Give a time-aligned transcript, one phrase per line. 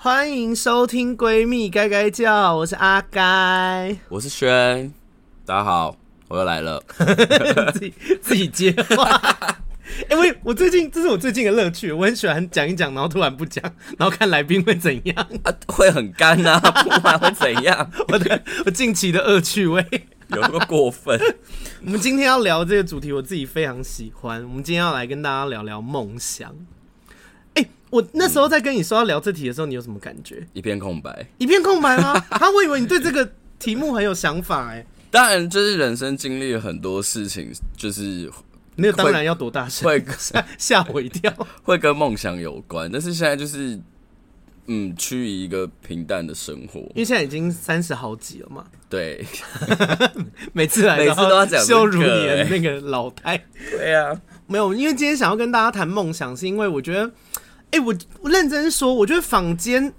[0.00, 4.92] 欢迎收听闺蜜该该叫，我是阿该，我是轩，
[5.44, 5.96] 大家好，
[6.28, 6.80] 我又来了，
[7.74, 9.20] 自己自己接话。
[10.08, 13.60] 因 为，我我最近这是我最近的乐趣，我很喜欢讲一讲，然后突然不讲，
[13.98, 15.52] 然后看来宾会怎样啊？
[15.66, 16.60] 会很干啊，
[17.02, 17.90] 不然会怎样？
[18.06, 19.84] 我的我近期的恶趣味
[20.28, 21.20] 有那么过分？
[21.84, 24.44] 我们今天要聊这个主题，我自己非常喜欢。
[24.44, 26.54] 我们今天要来跟大家聊聊梦想。
[27.58, 30.46] 哎、欸，我那时候在跟你说要聊这题的时候，你有什么感觉？
[30.52, 32.12] 一片空白，一片空白吗？
[32.30, 34.86] 啊，我以为你对这个题目很有想法哎、欸。
[35.10, 38.30] 当然，就是人生经历了很多事情，就是。
[38.80, 41.34] 没有，当然要多大声，会吓 吓我一跳。
[41.64, 43.76] 会跟梦想有关，但是现在就是，
[44.66, 46.78] 嗯，趋于一个平淡的生活。
[46.78, 48.64] 因为现在已经三十好几了嘛。
[48.88, 49.26] 对，
[50.52, 53.36] 每次来每次都要讲羞辱你的那个老太。
[53.72, 57.10] 对啊，没有，因为今天想要跟大家谈梦想，是因为我觉得，
[57.70, 59.92] 哎、欸，我我认真说，我觉得坊间，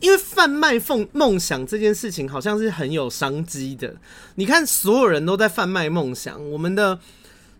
[0.00, 3.96] 因为贩卖梦梦想这件事情，好像是很有商机的。
[4.36, 6.98] 你看，所有人都在贩卖梦想，我们的。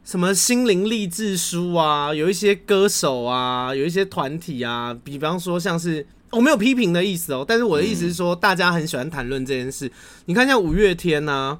[0.02, 9.92] 什么心灵励志书啊，有一些歌手啊，有一些团体啊，比方说像是我没有批评的意思哦，但是我的意思是说，大家很喜欢谈论这件事。
[10.24, 11.56] 你看像五月天呐、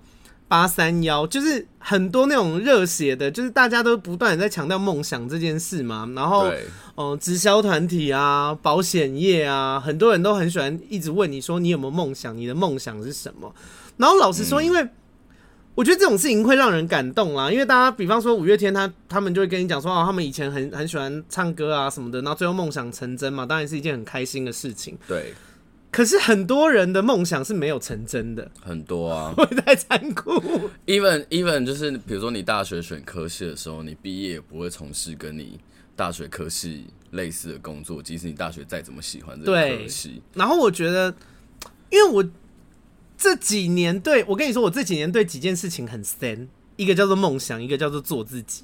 [0.51, 6.11] 八三幺，就是很多那种热血的，就是大家都不断的在强调梦想这件事嘛。
[6.17, 6.51] 然后，
[6.97, 12.37] 嗯，直销团体啊，保险业啊，很多人都很喜欢一直问你说，你有没有梦想？
[12.37, 13.55] 你的梦想是什么？
[13.97, 14.89] 然后老实说，因为。
[15.77, 24.99] 我觉得这种事情会让人感动啦，因为大家，比方说五月天他，他他们就会跟你讲说，哦，他们以前很很喜欢唱歌啊什么的，然后最后梦想成真嘛，当然是一件很开心的事情。
[25.07, 25.33] 对。
[25.91, 30.33] 可是很多人的梦想是没有成真的，很多啊， 会太残酷。
[30.87, 35.59] Even even 就是比如说你大学选科系的时候，你毕业也不会从事跟你
[35.97, 40.23] 大学科系类似的工作，即使你大学再怎么喜欢这个科系。
[40.35, 41.15] 然后我觉得，
[41.91, 42.25] 因为我。
[43.23, 48.63] 这几年对我跟你说，我这几年对几件事情很深，一个叫做梦想，一个叫做做自己。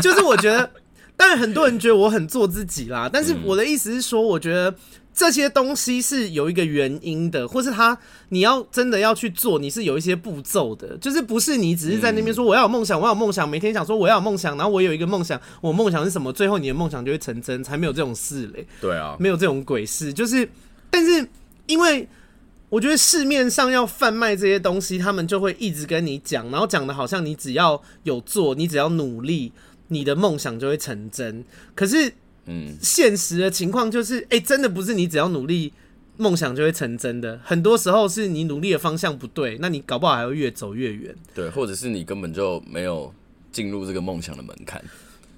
[0.00, 0.70] 就是我觉得，
[1.14, 4.74] 当然很多人觉得我很做自己啦，但是我的意思是说，我觉得
[5.14, 7.96] 这些东西是有一个原因的，或是他
[8.30, 18.66] 你要真的要去做，你是有一些步骤的，就是不是你只是在那边说我要有梦想，我要有梦想，每天想说我要有梦想，然后我有一个梦想，我梦想是什么，最后你的梦想就会成真，才没有这种事嘞。
[18.80, 20.48] 对啊，没有这种鬼事，就是，
[20.90, 21.28] 但是
[21.66, 22.08] 因为。
[22.72, 29.52] 我觉得市面上要贩卖这些东西，他们就会一直跟你讲，然后讲的好像你只要有做，你只要努力，
[29.88, 31.44] 你的梦想就会成真。
[31.74, 32.10] 可是，
[32.46, 35.72] 嗯，现实的情况就是，哎，真的不是你只要努力，
[36.16, 37.40] 梦想就会成真的。
[37.44, 41.14] 很多时候是你努力的方向不对，那你搞不好还会越走越远。
[41.34, 43.14] 对，或者是你根本就没有
[43.52, 44.82] 进入这个梦想的门槛。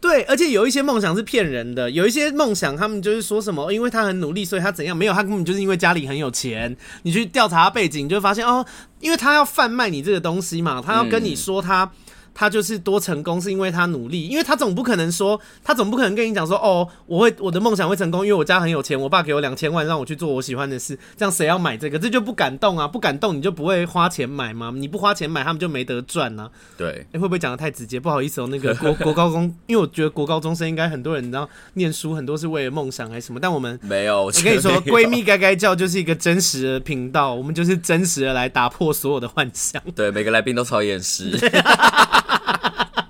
[0.01, 4.97] 对，而且有一些梦想是骗人的，有一些梦想他们就是说什么，因为他很努力，所以他怎样？
[4.97, 6.75] 没有，他根本就是因为家里很有钱。
[7.03, 8.65] 你去调查他背景，你就会发现哦，
[9.01, 11.91] 因为他要贩卖你这个东西嘛，他要跟你说他。
[12.35, 21.99] 他就是多成功，是因为他努力，因为他总不可能说，他总不可能跟你讲说，哦，我会我的梦想会成功，因为我家很有钱，我爸给我两千万让我去做我喜欢的事，这样谁要买这个？
[21.99, 24.73] 这就不敢动啊，不敢动你就不会花钱买吗？
[24.75, 26.51] 你不花钱买，他们就没得赚呢、啊。
[26.77, 28.01] 对，哎、欸，会不会讲的太直接？
[28.01, 33.39] 不好意思哦、喔，那个 国国高中，因为我觉得国高中生应该很多人，你知道，念书很多是为了梦想还是什么？
[33.41, 39.81] 但我们没有，我跟你说，闺蜜该该叫就是一个真实的频道，我们就是真实的来打破所有的幻想。
[39.95, 41.39] 对，每个来宾都超厌世。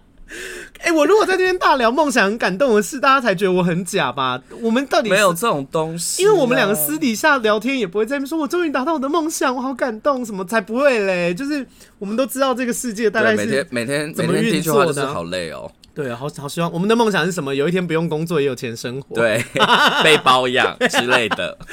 [0.85, 4.39] 哎、欸，我如果在这边大聊梦想很感动的事，大家才觉得我很假吧？
[4.61, 11.33] 我们到底没有这种东西、啊，因为我们两个私底下聊天也不会在那边说“我终于达到我的梦想，我好感动”什么才不会嘞。
[11.33, 11.67] 就是
[11.99, 15.73] 我们都知道这个世界大概是每天每天怎么运作的，好累哦。
[15.95, 17.55] 对啊，好好希望我们的梦想是什么？
[17.55, 19.43] 有一天不用工作也有钱生活，对，
[20.05, 21.57] 被包养之类的。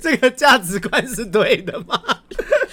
[0.00, 2.00] 这个价值观是对的吗？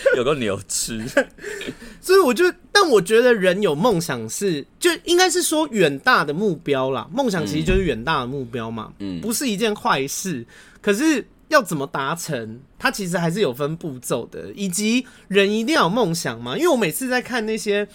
[0.18, 1.04] 有个牛吃，
[2.02, 7.08] 所以我就，但我觉得人有梦想是，就应该是说远大的目标啦。
[7.12, 10.46] 梦想其实就是远大的目标嘛，嗯，不是一件坏事。
[10.82, 16.56] 可是要怎么达成，它其实还是有分步骤的，以及人一定要有梦想嘛。
[16.58, 17.88] 因为我每次在看那些。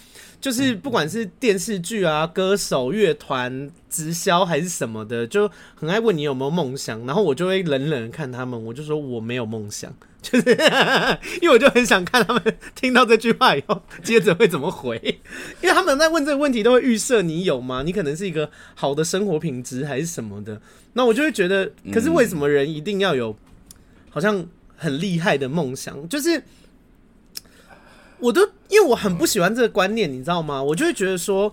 [0.45, 10.51] 就是不管是电视剧啊、歌手、乐团、直销还是什么的，就很爱问你有没有梦想，然后我就会冷冷看他们，我就说我没有梦想， 就是
[11.41, 15.01] 因为我就很想看他们听到这句话以后，接着会怎么回，
[15.63, 17.83] 因为他们在问这个问题都会预设你有吗？
[17.83, 20.61] 你可能是一个好的生活品质还是什么的，
[20.93, 23.35] 那我就会觉得，可是为什么人一定要有
[24.11, 24.47] 好像
[24.77, 26.07] 很厉害的梦想？
[26.07, 26.43] 就是。
[28.25, 28.41] 我都
[28.71, 30.63] 因为我很不喜欢这个观念，你知道吗？
[30.63, 31.53] 我就会觉得说，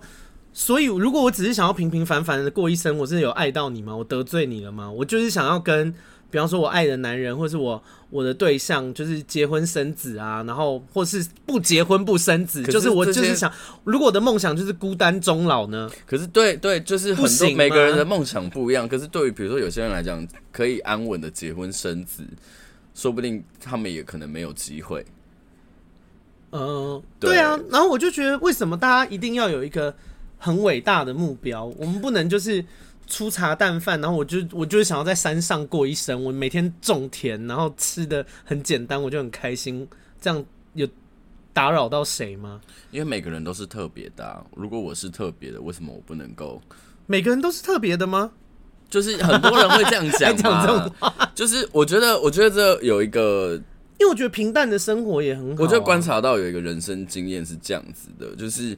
[0.54, 3.94] 所以如果我只是想要平平凡凡的过一生，我真的有爱到你吗？
[3.94, 4.90] 我得罪你了吗？
[4.90, 5.92] 我就是想要跟
[6.30, 13.52] 比方说我爱的男人，或是我我的对象，就是结婚生子啊，然后或是不结婚不生子，是就是我就是想，
[13.84, 15.90] 如果我的梦想就是孤单终老呢？
[16.06, 18.88] 可是对对，就是很多每个人的梦想不一样。
[18.88, 22.24] 可是对于比如说有些人来讲，可以安稳的结婚生子，
[22.94, 25.04] 说不定他们也可能没有机会。
[26.52, 27.58] 嗯、呃，对啊。
[27.70, 29.94] 然后我就觉得，为什么大家一定要有一个
[30.38, 31.64] 很伟大的目标？
[31.64, 32.64] 我们不能就是。
[33.08, 39.86] 粗茶淡饭，然后我就我就是想要在山上过一生，我每天种田，然后吃的很简单，我就很开心。
[40.18, 40.88] 这样有
[41.52, 42.60] 打扰到谁吗？
[42.90, 44.42] 因为每个人都是特别的啊。
[44.54, 46.62] 如果我是特别的，为什么我不能够？
[47.06, 48.30] 每个人都是特别的吗？
[48.88, 51.30] 就是很多人会这样讲， 讲这种话。
[51.34, 53.60] 就是我觉得，我觉得这有一个，
[54.02, 55.66] 因为我觉得平淡的生活也很好啊。
[55.66, 58.76] 我就观察到有一个人生经验是这样子的，就是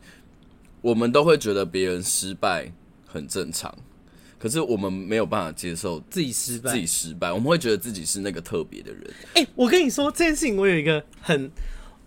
[0.83, 2.71] 我们都会觉得别人失败
[3.07, 3.75] 很正常。
[4.39, 9.03] 可是我们没有办法接受自己失败，自己失败，我们会觉得自己是那个特别的人。
[9.33, 11.41] 哎、欸，我跟你说这件事情，我有一个很，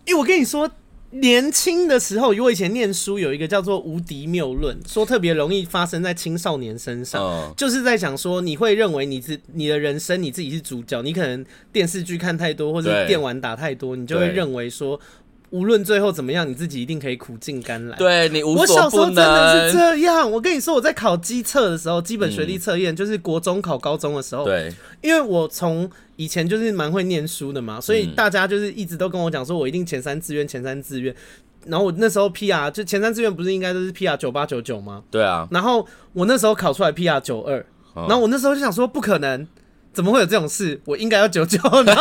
[0.04, 0.70] 因为我跟你说，
[1.10, 15.00] 年轻的时候，我以前念书有一个叫做无敌谬论，说特别容易发生在青少年身上，嗯、就是在讲说你会认为你自你的人生你自己是主角，你可能电视剧看太多或者电玩打太多，你就会认为说。
[15.50, 17.96] 无论最后怎么样，你自己一定可以苦尽甘来。
[17.96, 18.66] 对，你无所不能。
[18.66, 20.30] 我小时候真的是这样。
[20.30, 24.44] 我跟你说，我在考基测的时候，基本学历测验就是国中考高中的时候。
[24.44, 31.14] 对，因为我从以前就是蛮会念书的嘛，所以大家就是一直都跟我讲说，我一定前三志愿，前三志愿。
[31.66, 35.02] 然后我那时候 PR 就前三志愿不是应该都是 PR 九八九九吗？
[35.10, 35.48] 对啊。
[35.50, 37.64] 然后我那时候考出来 PR 九二，
[37.94, 39.46] 然后我那时候就想说，不可能。
[39.98, 40.80] 怎么会有这种事？
[40.84, 41.92] 我应该要九九呢？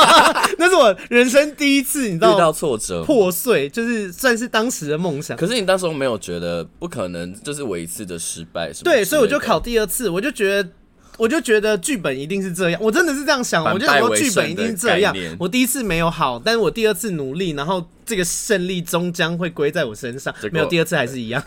[0.60, 5.36] 那是我人生第一次，你知道，遇到挫折、破碎，就是算是当时的梦想。
[5.36, 8.84] 可是你当时候没有觉得不可能，就是我一次的失败是？
[8.84, 10.70] 对，所以我就考第二次，我就觉得。
[11.18, 15.16] 我就觉得剧本一定是这样，我真的是这样想，我就想说剧本一定是这样。
[15.40, 20.34] 我第一次没有好，但是我第二次努力，然后这个胜利终将会归在我身上。
[20.52, 21.44] 没有第二次还是一样，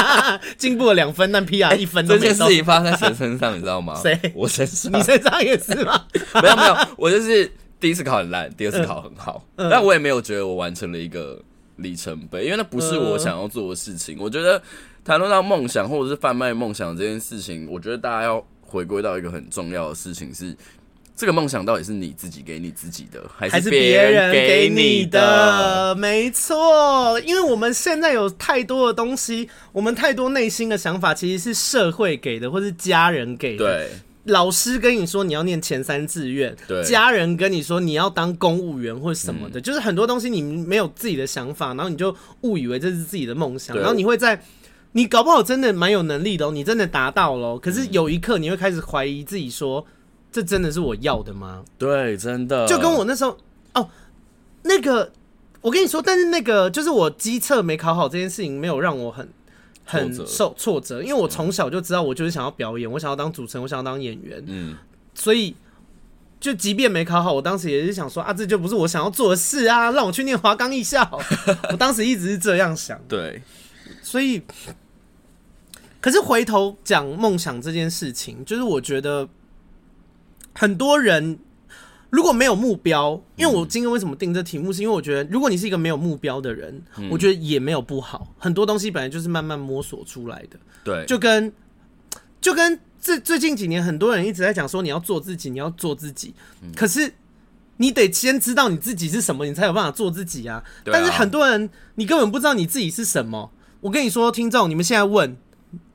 [0.56, 2.20] 进步了两分，但 PR 一分都没。
[2.20, 3.94] 这件事情发生在谁身上，你知道吗？
[4.02, 4.18] 谁？
[4.34, 4.90] 我身上。
[4.92, 6.06] 你身上也是吗？
[6.42, 11.38] 没有没有，我就是第一次考很烂，第二次考很好，嗯、但我也没有觉得我完成了一个
[11.76, 14.16] 里程碑，因为那不是我想要做的事情。
[14.18, 14.62] 我觉得
[15.04, 18.42] 谈论到梦想或者是贩卖梦想这件事情，我觉得大家要。
[18.70, 20.56] 回归到一个很重要的事情是，
[21.16, 25.92] 这个梦想到底是你自己给你自己的，还是别人给你的？
[25.96, 33.64] 没错，因为我们现在有太多的东西，我们太多内心的想法其实是社会给的，或是家人给的。
[33.64, 33.88] 对，
[34.32, 44.40] 老师跟你说你要念前三志愿，对，家人跟你说你要当公务员或什么的，嗯、就是很多东西你没有自己的想法，然后你就误以为这是自己的梦想，然后你会在。
[44.92, 49.86] 你搞不好真的蛮有能力的哦，你真的达到了，可是有一刻你会开始怀疑自己，说
[50.32, 51.64] 这真的是我要的吗？
[51.78, 52.66] 对，真的。
[52.66, 53.38] 就跟我那时候
[53.74, 53.88] 哦，
[54.64, 55.12] 那个
[55.60, 59.28] 我跟你说，但是那个就是我机测没考好这件事情，没有让我很
[59.84, 64.76] 很受挫折，因为我从小就知道我就是想要表演，我想要当主持人，我想要当演员，嗯，
[65.14, 65.54] 所以
[66.40, 71.08] 就即便没考好，我当时也是想说啊，这就不是我想要做的事啊，让我去念华冈艺校，
[71.70, 73.40] 我当时一直是这样想，对。
[74.02, 74.40] 所以，
[76.00, 79.28] 可是回头讲梦想这件事情，就是我觉得
[80.54, 81.38] 很多人
[82.08, 88.34] 如果没有目标，因为我今天为什么定这题目，是因为我觉得如果你是一个没有目标的人，我觉得也没有不好。
[88.38, 91.52] 很多东西本来就是慢慢摸索出来的，对，就跟
[92.40, 96.34] 就跟最最近几年很多人一直在讲说你要做自己，你要做自己，
[96.74, 97.12] 可是。
[97.82, 100.56] 你得先知道你自己是什么，你才有办法做自己啊！
[100.56, 103.50] 啊但是很多人，你根本不知道你自己是什么。
[103.80, 105.34] 我跟你说，听众，你们现在问，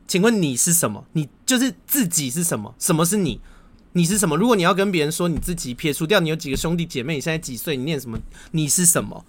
[0.08, 1.06] 请问你是什么？
[1.14, 2.74] 你就是自己是什么？
[2.80, 3.42] 什么是你？
[3.94, 4.36] 你是什么？
[4.36, 7.78] 如果你要跟别人说你自己，撇除掉你有几个兄弟姐妹，你现在几岁？
[7.78, 8.20] 你念什么？
[8.52, 9.26] 你是什么？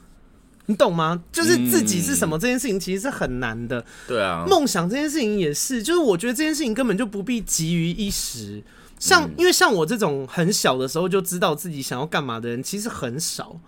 [0.67, 1.23] 你懂吗？
[1.31, 3.85] 就是自己是什么这件事情，其实是很难的。
[4.09, 8.63] 对啊，梦想这件事情也是，就是我觉得这件事情根本就不必急于一时。
[8.99, 13.61] 像，因为像我这种很小的时候就知道自己想要干嘛的人，其实很少。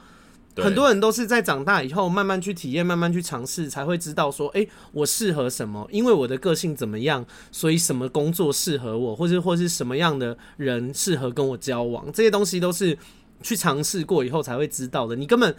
[0.62, 5.86] 很多人都是在长大以后慢慢去体验、慢慢去尝试，才会知道说，哎，我适合什么？
[5.90, 12.96] 因为我的个性怎么样，所以什么工作适合我，或是或是什么样的人适合跟我交往，这些东西都是
[13.42, 15.14] 去尝试过以后才会知道的。
[15.16, 15.54] 你根本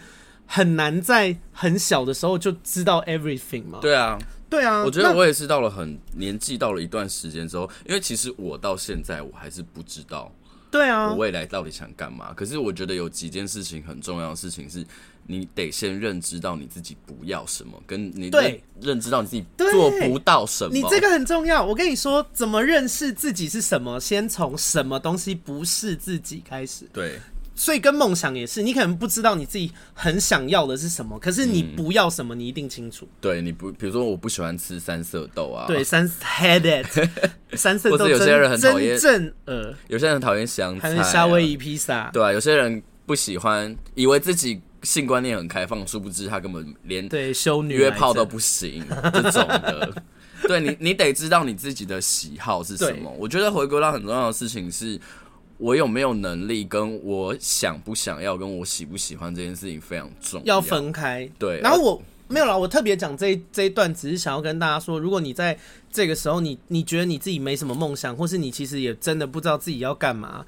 [0.46, 3.80] 很难在很小的时候就知道 everything 嘛。
[3.82, 4.18] 对啊。
[4.50, 10.34] 对啊，我觉得我也是到了很年纪到了一段时间之后，因为其实我到现在我还是不知道
[10.72, 12.34] 对啊，我未来到底想干嘛？
[12.34, 14.86] 可是我觉得有几件事情很重要的事情是，
[15.26, 20.72] 你得先认知到你自己不要什么，跟你对认知到你自己做不到什么。
[20.74, 21.66] 你这个很重要。
[21.66, 24.00] 我跟你说，怎么认识自己是什么？
[24.00, 26.88] 先从什么东西不是自己开始。
[26.94, 27.20] 对。
[27.60, 33.06] 所以跟梦想也是，你可能不知道你自己很想要的是什么，可是你不要什么，你一定清楚。
[33.06, 35.68] 嗯、对，你不，比如说我不喜欢吃三色豆啊。
[35.68, 36.86] 对，三 headed
[37.58, 37.98] 三色豆。
[37.98, 42.10] 或者有些人很讨厌，真正呃，有些人很讨厌香菜、啊，夏威夷披萨。
[42.14, 49.94] 对啊，有些人不喜欢，以为自己性观念很开放，殊不知他根本连对修女约炮都不行这种的。
[50.48, 53.14] 对你，你得知道你自己的喜好是什么。
[53.20, 54.98] 我觉得回归到很重要的事情是。
[55.60, 61.30] 我有没有能力，跟我想不想要，跟我喜不喜欢这件事情非常重要，要分开。
[61.38, 65.60] 对，然后我没有啦，我特别讲这一这一段，只是想要跟大家说，如果你在
[65.92, 70.46] 这个时候你，你你觉得你自己没什么梦想，或是你其实也真的不知道自己要干嘛，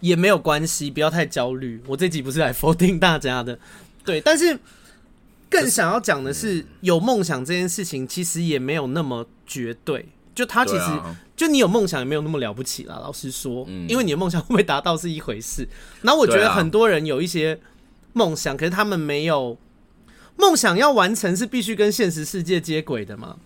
[0.00, 1.78] 也没有关系，不要太焦虑。
[1.86, 3.58] 我这集不是来 否定大家的，
[4.02, 4.58] 对，但是
[5.50, 10.06] 更想要讲的是，有梦想这件事情其实也没有那么绝对。
[10.34, 12.98] 就他其实，啊、就你有梦想也没有那么了不起啦。
[13.00, 15.68] 老实说，嗯、因为你的梦想会不会达到是一回事。
[16.02, 17.60] 然后我觉得很多人有一些
[18.12, 19.56] 梦想，可是他们没有
[20.36, 23.36] 梦想要完成是必须跟现实世界接轨的嘛？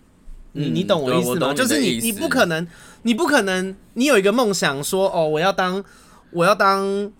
[0.53, 1.53] 嗯、你你懂我意思吗？
[1.53, 2.67] 就是你你不可能，
[3.03, 5.83] 你不可能，你有一个梦想说哦，我要当
[6.31, 7.11] 我要当。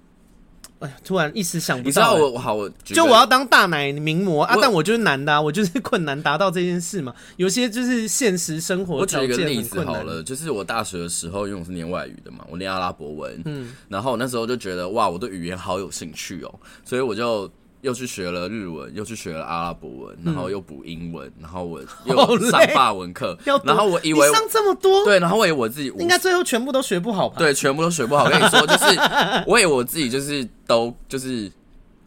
[0.79, 1.86] 哎呀，突然一时想不到。
[1.88, 7.13] 你知道我好，我就我要当大奶名模啊，但我就是男的啊，我就是困难达到这件事嘛。
[7.38, 8.95] 有些就是现实生活。
[8.98, 17.50] 我举一个例子好了，就是我大学的时候，因为我是念外语的嘛，我念阿拉伯文，嗯，然后那时候就觉得哇，我对语言好有兴趣哦，所以我就。
[17.81, 27.36] 又去学了日文，又去学了阿拉伯文，然后又补英文，然后我又上法文课， 然后我以为上这么多，对，然后我以为我自己应该最后全部都学不好吧？
[27.38, 28.25] 对，全部都学不好。
[28.25, 28.86] 我跟你说，就是
[29.48, 31.50] 我以为我自己就是都就是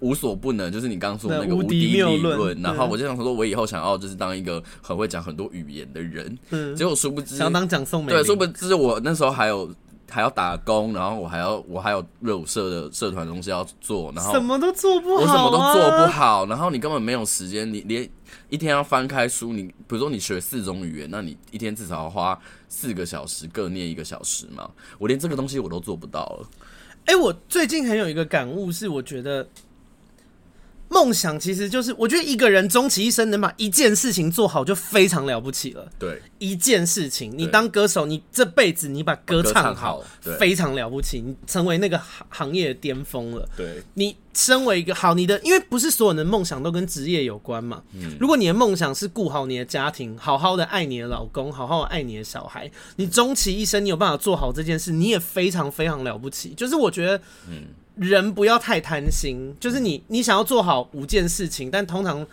[0.01, 2.61] 无所不能，就是你刚刚说的那个无敌理论。
[2.61, 6.39] 然后我就想说，我以后想要就是当一个很会讲很多语言的人。
[6.51, 9.71] 嗯，结果殊不知想当讲宋美，对，殊不知我那时候还有。
[10.13, 18.07] 还要打工，然后我还要我还有热舞社的社团东西要做，然后什么都做不好，啊，我什么都做不好，然后你根本没有时间，你连
[18.51, 22.39] 一天要翻开书，你比如说你学四种语言，那你一天至少要花
[22.69, 26.47] 四个小时各念一个小时嘛，我连这个东西我都做不到了。
[27.07, 29.49] 哎，欸，我最近很有一个感悟是，我觉得。
[30.93, 35.89] 梦想其实就是，我觉得一个人终其一生能把一件事情做好就非常了不起了。
[35.99, 40.05] 对，一件事情，你当歌手，你这辈子你把歌唱好，
[40.39, 43.49] 非常了不起，你成为那个行行业的巅峰了。
[43.57, 47.83] 对，你身为一个好，你的因为不是所有人的梦想都跟职业有关嘛。
[47.95, 56.51] 嗯，如果你的梦想是顾好你的家庭，好好的爱你的老公，好好的爱你的小孩，你终其一生你有办法做好这件事，你也非常非常了不起。
[56.51, 57.17] 就是我觉得，
[57.49, 57.65] 嗯。
[57.97, 62.27] 人不要太贪心，就是你，你想要做好五件事情，但通常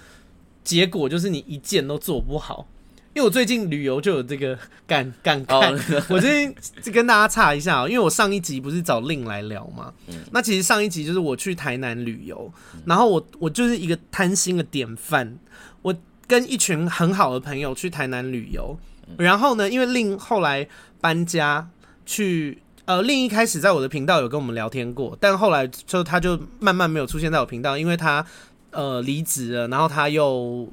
[0.64, 2.68] 结果就是你一件都做不好。
[3.16, 15.38] 因为我最近旅游就有这个 感感慨，oh, 我最近就跟大家岔一下，因为我上一集不是找令来聊嘛，嗯、那其实上一集就是我去台南旅游，嗯、然后我我就是一个贪心的典范，
[15.82, 15.94] 我
[16.28, 20.66] 跟一群很好的朋友去台南旅游，嗯、然后呢，因为令后来
[21.02, 21.68] 搬家
[22.06, 22.60] 去。
[22.90, 28.26] 呃，另一开始在我的频道有跟我们聊天过，但后来就他就慢慢没有出现在我频道，因为他
[28.72, 30.68] 呃离职了，然后他又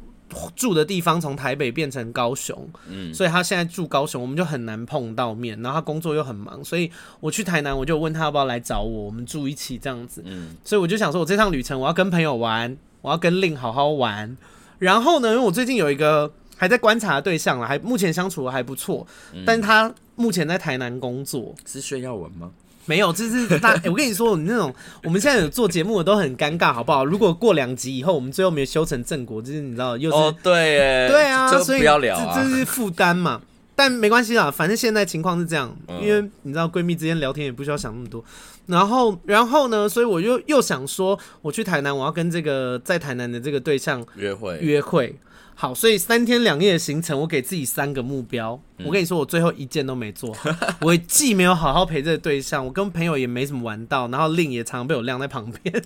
[0.55, 14.35] 住的地方从台北变成高雄，嗯，所以他现在住高雄，我们就很难碰到面，然后他工作又很忙，所以我去台南我就问他要不要来找我，我们住一起这样子，嗯，所以我就想说，我这趟旅程我要跟朋友玩，我要跟令好好玩，
[14.79, 19.95] 然后呢，因为我最近有一个还在观察的对象了，还目前相处的还不错，嗯，但他。
[20.19, 22.51] 目前在台南工作，是炫耀文吗？
[22.87, 23.91] 没有，就是 大、欸。
[23.91, 27.05] 我跟你说，你那种我们现在有做节目的都很尴尬，好不好？
[27.05, 33.43] 如果过两集以后，我们最后没有修成正果，就是你知道，又是、哦、对耶，对啊，所以不要聊、啊、这这是负担嘛。
[33.75, 38.25] 但没关系啦，反正现在情况是这样，嗯、因为你知道闺蜜之间聊天也不需要想那么多。
[38.65, 45.15] 然后，然后呢，所以我又又想说，我去台南，我要跟这个在台南的这个对象约会，约会。
[45.59, 48.61] 好，所以三天两夜的行程，我给自己三个目标。
[48.77, 50.51] 嗯、我跟你说，我最后一件都没做好。
[50.83, 55.83] 我既没有好好陪这个对象，我跟朋友也没什么玩到，然后令也常常被我晾在旁边。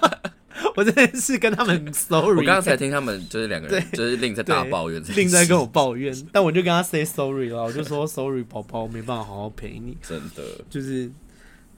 [0.74, 2.30] 我真的是跟他们 sorry。
[2.30, 9.94] 我刚刚才听他们就是两个人，就是令在大抱怨，令在跟我抱怨，但我就跟他 say sorry 了，我就说 sorry 宝宝，没办法好好陪你。
[10.00, 11.12] 真的，就是，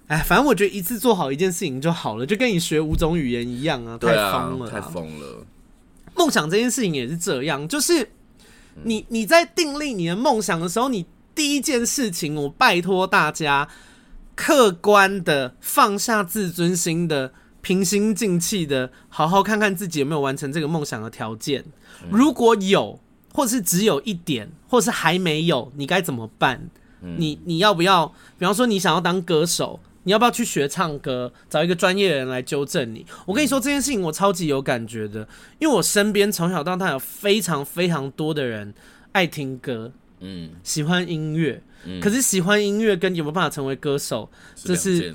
[0.07, 5.45] 哎，反正我觉得一次做好一件事情就好了，就跟你学五种语言一样啊，太疯了，太疯了。
[6.14, 8.11] 梦想这件事情也是这样，就是
[8.85, 13.68] 你你在订立你的梦想的时候，你第一件事情，我拜托大家
[14.35, 21.64] 客观的放下自尊心的，平心静气的，好好看看自己有没有完成这个梦想的条件。
[22.11, 23.00] 如果有，
[23.33, 26.71] 或是只有一点，或是还没有，你该怎么办？
[27.00, 28.06] 你你要不要？
[28.38, 29.80] 比方说，你想要当歌手。
[30.04, 31.32] 你要不要去学唱歌？
[31.50, 33.04] 找一个专业的人来纠正你。
[33.26, 35.26] 我跟你说这件事情，我超级有感觉的，
[35.58, 38.73] 因为我身边从小到大有非常非常多的人
[39.12, 45.14] 爱听歌，嗯，喜欢音乐，嗯，可是喜欢音乐跟有没有办法成为歌手，这是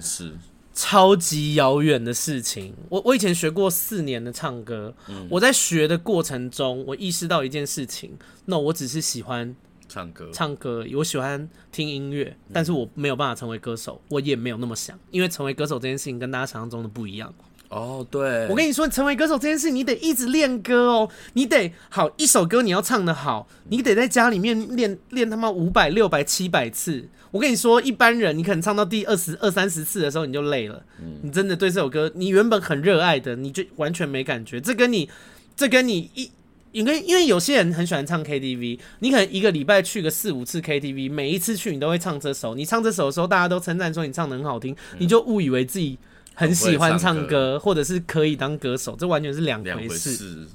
[0.74, 2.74] 超级遥远的事情。
[2.90, 4.94] 我我以前学过四年的唱歌，
[5.30, 9.56] 我在学的过程中，我意识到一件事情，那我只是喜欢。
[9.90, 17.34] 唱歌，唱歌，我喜欢听音乐，但是我没有办法成为歌手，我也没有那么想，因为成为歌手这件事情跟大家想象中的不一样。
[17.70, 27.10] 哦，对，我跟你说，成为歌手这件事，你得一直练歌哦，你得好一首歌你要唱得好，你得在家里面练练他妈五百、六百、七百次。
[27.32, 30.84] 我跟你说，一般人你可能唱到第二十二、三十次的时候你就累了，
[31.22, 34.60] 你真的对这首歌你原本很热爱的，你就完全没感觉。
[34.60, 35.10] 这跟你，
[35.56, 36.32] 这跟你一。
[36.72, 42.54] 因为因为有些人很喜欢唱 KTV，你可能一个礼拜去个四五次 KTV，每一次去你都会唱这首。
[42.56, 45.98] 你唱这首的时候，大家都称赞说你唱得很好听，你就误以为自己
[46.34, 50.48] 很喜欢唱歌，或者是可以当歌手，这完全是两回事。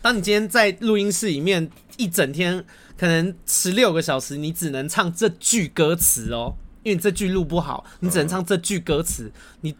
[0.00, 2.64] 当你今天在录音室里面一整天，
[2.96, 6.54] 可能十六个小时，你只能唱这句歌词哦，
[6.84, 9.74] 因为你这句录不好，你只能唱这句歌词，你。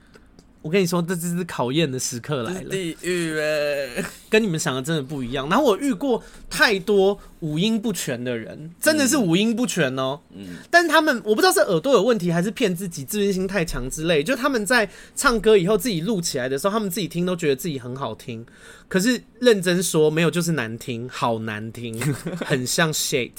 [0.62, 2.68] 我跟你说，这只是考验的时刻来了。
[2.68, 5.48] 地狱哎，跟你们想的真的不一样。
[5.48, 10.20] 然后我遇过太多五音不全的人，真的是五音不全哦。
[10.36, 10.58] 嗯。
[10.70, 14.22] 但是他们，我不知道是耳朵有问题，还是骗自己，自尊心太强之类。
[14.22, 14.86] 就他们在
[15.16, 18.44] 唱歌以后，自己录起来的时候，他们自己听都觉得自己很好听。
[18.86, 21.98] 可是认真说，没有就是难听，好难听，
[22.44, 23.32] 很像 shit。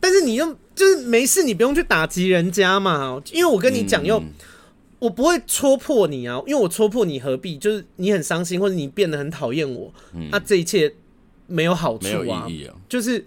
[0.00, 3.20] 但是你又就是没事，你不用去打击人家嘛。
[3.30, 4.22] 因为我跟你讲，又。
[5.00, 7.58] 我不会戳破你啊，因为我戳破你何必？
[7.58, 10.94] 就是你很伤心，或者你变得很讨厌我，那、嗯啊、这一切
[11.46, 12.10] 没有好处啊。
[12.10, 12.76] 没有意义啊。
[12.88, 13.24] 就是，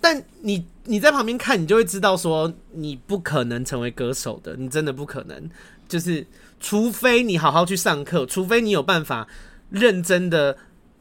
[0.00, 5.50] 但你你在旁边看，你就会知道说，你不可能成为歌手的，你真的不可能。
[5.88, 6.24] 就是，
[6.60, 9.26] 除非你好好去上课，除非你有办法
[9.70, 10.56] 认真的、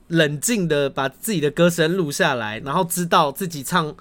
[0.07, 3.95] 冷静的把自己的歌声录下来，然后知道自己唱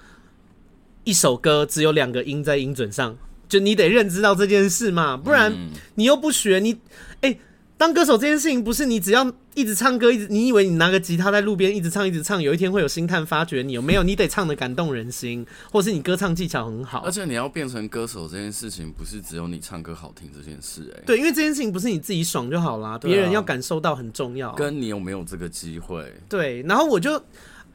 [1.05, 3.19] 一首歌只有两个音在音准上。
[3.55, 5.55] 就你得认知到这件事嘛，不然
[5.95, 6.73] 你又不学，你
[7.21, 7.39] 哎、欸，
[7.79, 13.75] 当歌手这件事情不是你只要一直唱歌，一直你以为你拿个吉他在路边一直唱一直唱，有一天会有星探发掘你？
[13.75, 14.03] 有没有？
[14.03, 17.05] 你得唱的感动人心， 或是你歌唱技巧很好。
[17.05, 24.53] 而且你要变成歌手这件事情，不是只有你唱歌好听这件事、欸，哎，对，因为这件事情不是你自己爽就好啦，别人要感受到很重要。
[24.55, 26.13] 跟你有没有这个机会？
[26.29, 27.23] 对，然后我就。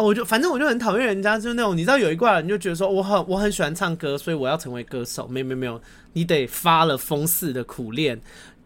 [0.03, 5.27] 我就反正我就很讨厌人家，就是那种你知道有一挂人就觉得说我很我很喜欢唱歌，所以我要成为歌手。
[5.27, 5.81] 没有没有没有，
[6.13, 8.19] 你得发了疯似的苦练，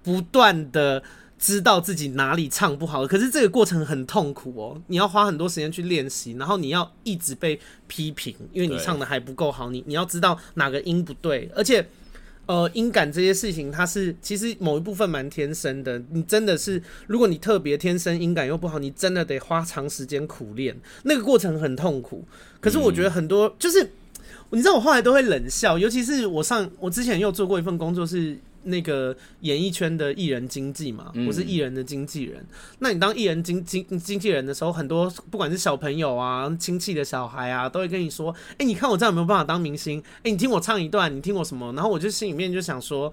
[0.03, 1.01] 不断的
[1.39, 3.07] 知道自己哪里唱不好。
[3.07, 9.69] 可是这个过程很痛苦哦，你要花很多时间去练习，然后你要一直被批评，因为你唱的还不够好。
[9.69, 11.85] 你你要知道哪个音不对，而且。
[12.45, 16.01] 呃，音感这些事情，它是其实某一部分蛮天生的。
[16.11, 22.25] 你真的是，如果你特别天生音感又不好，你真的得花长时间苦练，那个过程很痛苦。
[22.59, 23.91] 可是我觉得很多就是，
[24.49, 28.37] 你知道，我后来都会冷笑，尤其是我上我之前又做过一份工作是。
[28.63, 32.39] 那个演艺圈的艺人经纪嘛，我是艺人的经纪人。
[32.41, 32.47] 嗯、
[32.79, 39.99] 那你当艺人经经经纪人的时候，很多不管是小朋友啊、亲戚的小孩啊，都会跟你说：“哎、欸，你看我这样有没有办法当明星？
[40.17, 43.11] 哎、欸，你听我唱一段，你听我什么？”然后我就心里面就想说。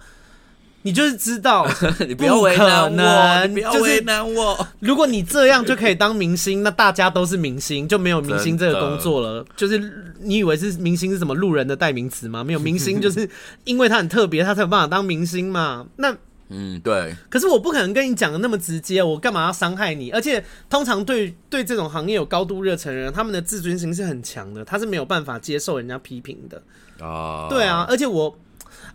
[0.83, 1.69] 你就是知道，
[2.09, 4.67] 你不要为难我，你不要为难我。
[4.79, 9.45] 如果你这样就可以当明星，那大家都是明星，就没有明星这个工作了。
[9.55, 9.79] 就是
[10.21, 12.43] 你以为是明星是什么路人的代名词吗？
[12.43, 13.29] 没有，明星就是
[13.65, 15.87] 因为他很特别，他才有办法当明星嘛。
[15.97, 16.17] 那
[16.49, 17.15] 嗯，对。
[17.29, 20.11] 可是我不可能跟你讲的那么直接，我干嘛要伤害你？
[20.11, 26.63] 而且通常对对这种行业有高度热忱的人，他们的自尊心是很强的，他是没有办法接受人家批评的
[27.05, 27.49] 啊。
[27.51, 28.35] 对啊，而且我。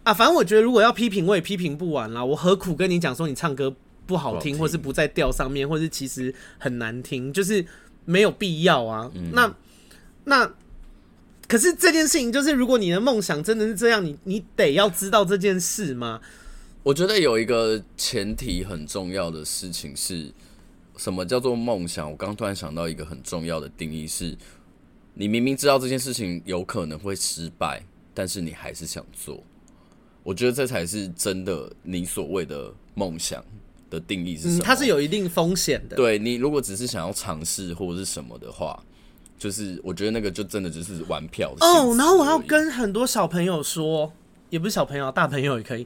[0.05, 2.23] 啊，反正我觉得如果要批评，我也批评不完啦。
[2.23, 7.65] 我何苦跟你讲说你唱歌不好听，或是不在调上面，或是其实很难听，就是
[8.05, 9.09] 没有必要啊。
[9.15, 9.51] 嗯、那
[10.25, 10.53] 那
[11.47, 16.21] 可是这件事情，就是如果你的梦想真的是这样，你你得要知道这件事吗？
[16.83, 20.31] 我觉得有一个前提很重要的事情是
[20.97, 22.11] 什么叫做梦想？
[22.11, 24.37] 我刚突然想到一个很重要的定义是，
[25.15, 29.43] 你明明知道这件事情有可能会失败，但是你还是想做。
[30.25, 33.45] 我觉得这才是真的，你所谓的梦想
[33.91, 34.63] 的定义是什么？
[34.63, 35.95] 嗯，它是有一定风险的。
[35.95, 38.81] 对，你如果只是想要尝试或者是什么的话，
[39.37, 41.53] 就是我觉得那个就真的只是玩票。
[41.59, 44.11] 哦，然后我要跟很多小朋友说，
[44.49, 45.85] 也不是小朋友，大朋友也可以。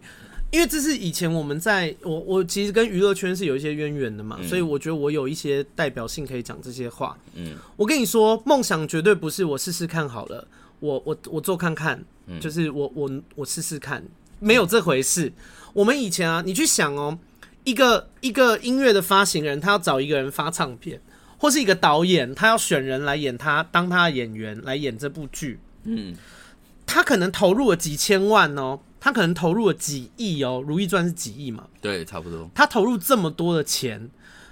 [0.51, 7.15] 因为这是以前我们在我我其实跟娱乐圈是有一些渊源的嘛，嗯、所以我觉得我有一些代表性可以讲这些话。
[7.35, 10.47] 嗯，我跟你说，梦想绝对不是我试试看好了，
[10.79, 14.03] 我我我做看看，嗯、就是我我我试试看，
[14.39, 15.31] 没有这回事。
[15.73, 17.17] 我们以前啊，你去想哦，
[17.63, 21.01] 一个一个音乐的发行人，他要找一个人发唱片，
[21.37, 26.15] 或是一个导演，他要选人来演他当他的演员来演这部剧，嗯，
[26.85, 28.79] 他可能投入了几千万哦。
[29.01, 31.65] 他可能投入了几亿哦，《如懿传》是几亿嘛？
[31.79, 32.49] 对，差不多。
[32.53, 34.09] 他投入这么多的钱，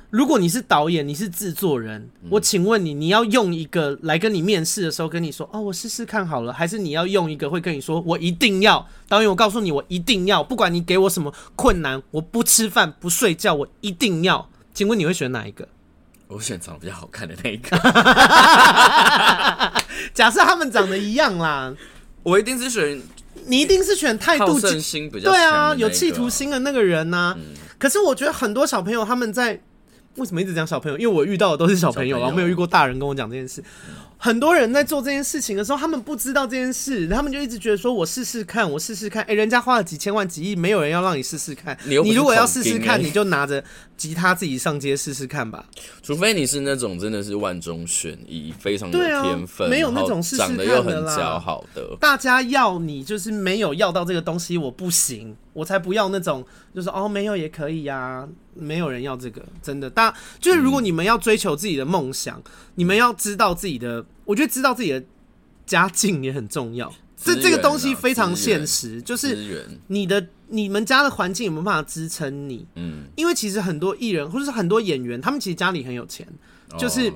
[0.10, 14.50] 如果你是导演，你是制作人，嗯、我请问你，你要用一个来跟你面试的时候跟你说，哦，我试试看好了，还是你要用一个会跟你说，我一定要导演，我告诉你，我一定要，不管你给我什么困难，我不吃饭不睡觉，我一定要。
[14.74, 15.68] 请问你会选哪一个？
[16.28, 17.78] 我选长得比较好看的那一个。
[20.14, 21.74] 假设他们长得一样啦，
[22.24, 23.02] 我一定是选。
[23.46, 27.38] 你一定是选态度心比较，对啊，有企图心的那个人呐、啊。
[27.38, 29.62] 嗯、可是我觉得很多小朋友他们在
[30.18, 30.98] 为什么一直讲小朋友？
[30.98, 33.62] 因为我遇到的都是小朋友啊，我没有遇过大人跟我讲这件事。
[33.62, 41.78] 嗯很多人在做这件事情的时候，他们不知道这件事，他们就一直觉得说：“我试试看，我试试看。”哎，人家花了几千万、几亿，没有人要让你试试看。
[41.84, 43.64] 你，你如果要试试看，你就拿着
[43.96, 45.64] 吉他自己上街试试看吧。
[46.02, 50.20] 除非你是那种真的是万中选一，非常有天分，啊、没有那种。
[50.20, 51.96] 长得又很姣好的。
[52.00, 58.30] 大家要你就是没有要到这个东西，我不行，我才不要那种，就是哦，没有也可以呀、啊。
[58.60, 59.90] 没有人要这个，真的。
[59.90, 65.04] 大就是如果你们要追求自己的梦想，嗯、你们要知道自己的，我觉得知道自己的
[65.66, 66.92] 家境也很重要。
[67.16, 72.66] 这这个东西非常现实，就是你的你们家的环境有没有办法支撑你？
[72.76, 76.28] 嗯，因为其实很多艺人或者是很多演员，他们其实家里很有钱，
[76.78, 77.14] 就是、哦、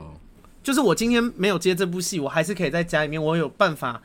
[0.64, 4.02] 就是我今天没有接这部戏，我还是可以在家里面，我有办法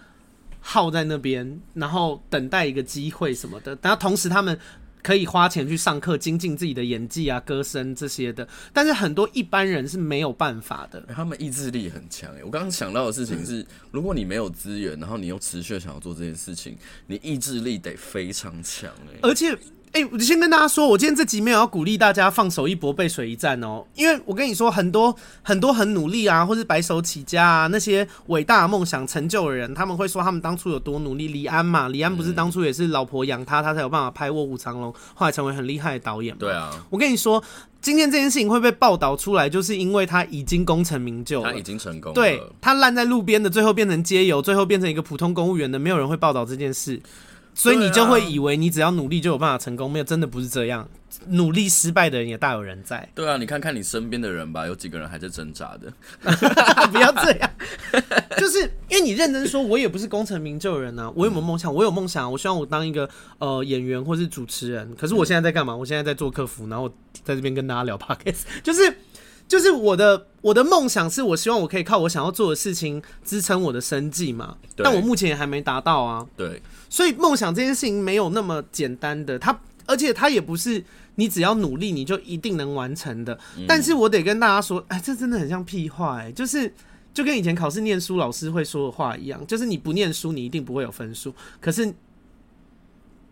[0.69, 3.79] 耗在那边，然后等待一个机会什么的。
[3.81, 4.59] 然后同时他们。
[5.03, 10.99] 可以花钱去上课，精进自己的演技啊、歌声这些的，但是很多一般人是没有办法的。
[11.07, 16.77] 欸、他们意志力很强诶，我刚刚想到的事情是，如果你没有资源，然后你又持续想要做这件事情，
[17.07, 19.57] 你意志力得非常强诶，而且。
[19.97, 31.29] 哎、欸，我先跟大家说，我今天这集没有要鼓励大家放手一搏、背水一战哦，因为我跟你说，很多很多很努力啊，或是白手起家啊，那些伟大的梦想成就的人，他们会说他们当初有多努力。
[31.29, 36.41] 李安嘛，李安不是当初也是老婆养他，他才有办法拍《卧虎藏龙》，后来成为很厉害的导演嘛。
[36.41, 37.43] 对啊，我跟你说，
[37.81, 42.15] 今天这件事情会被报道出来，就是因为他已经功成名就了，他已经成功了。
[42.15, 47.01] 对，他烂在路边的，最后变成街友，最后变成一个普通公务员的，没有人会报道这件事。
[47.57, 50.87] 所以你就会以为你只要努力就有办法成功，没有，真的不是这样。
[51.29, 53.09] 努力失败的人也大有人在。
[53.15, 55.91] 对啊，你看看你身边的人吧，有几个人还在挣扎的？
[56.93, 57.51] 不要这样，
[58.37, 61.11] 就是因为你认真说，我也不是功成名就的人啊。
[61.17, 61.73] 我有没有梦想？
[61.75, 64.95] 我有梦想，我希望我当一个呃演员或是主持人。
[64.95, 65.75] 可是我现在在干嘛？
[65.75, 66.87] 我现在在做客服，然后
[67.25, 68.99] 在这边跟大家聊 podcast，就是
[69.49, 74.59] 就是我的我的梦想是我希望我可以靠我想要做的事情支撑我的生计嘛。
[74.77, 76.27] 但我目前也还没达到啊。
[76.37, 76.61] 对。
[76.89, 80.83] 所以梦想这件事情没有那么简单的，它而且它也不是
[81.15, 83.39] 你只要努力你就一定能完成的。
[83.57, 86.73] 嗯、但是我得跟大家说，哎，这真的很像屁话，哎，就是
[87.15, 91.95] 就跟以前考试念书老师会说的话一样，就是你不念书你一定不会有分数，可是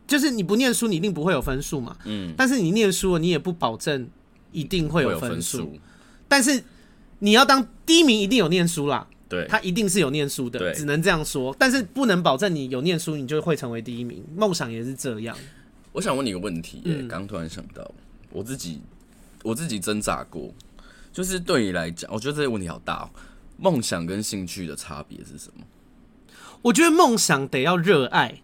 [0.06, 4.08] 就是你不念书你一定不会有分数嘛，嗯，但是你念书了你也不保证
[4.52, 5.78] 一定会有分数，
[6.28, 6.62] 但是
[7.18, 9.06] 你要当第一名一定有念书啦。
[9.28, 14.22] 对，他一定是有念书的，对只能这样说，但是不能保证你有念书，你就会成为第一名。
[14.36, 15.36] 梦想也是这样。
[15.92, 17.90] 我想问你一个问题、欸，刚、嗯、突然想到，
[18.30, 18.80] 我自己
[19.42, 20.52] 我自己挣扎过，
[21.12, 23.10] 就是对你来讲，我觉得这个问题好大哦。
[23.56, 25.64] 梦想跟兴趣的差别是什么？
[26.62, 28.42] 我觉得梦想得要热爱，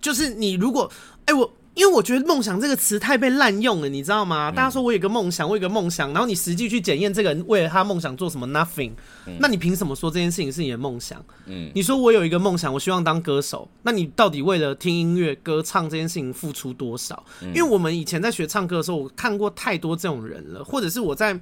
[0.00, 0.90] 就是你如果，
[1.26, 1.54] 哎、欸，我。
[1.80, 4.50] 因为我觉得“梦想”这个词太被滥用了，你知道吗？
[4.50, 8.90] 大家说我有个梦想，我有个梦想，然后你实际去检验这个人为了他梦想做什么，nothing。
[9.38, 11.24] 那你凭什么说这件事情是你的梦想？
[11.46, 17.24] 嗯，你说我有一个梦想，我希望当歌手，那你到底为了听音乐、歌唱这件事情付出多少？
[17.40, 21.40] 因为我们以前在学唱歌的时候，我看过太多这种人了，或者是我在。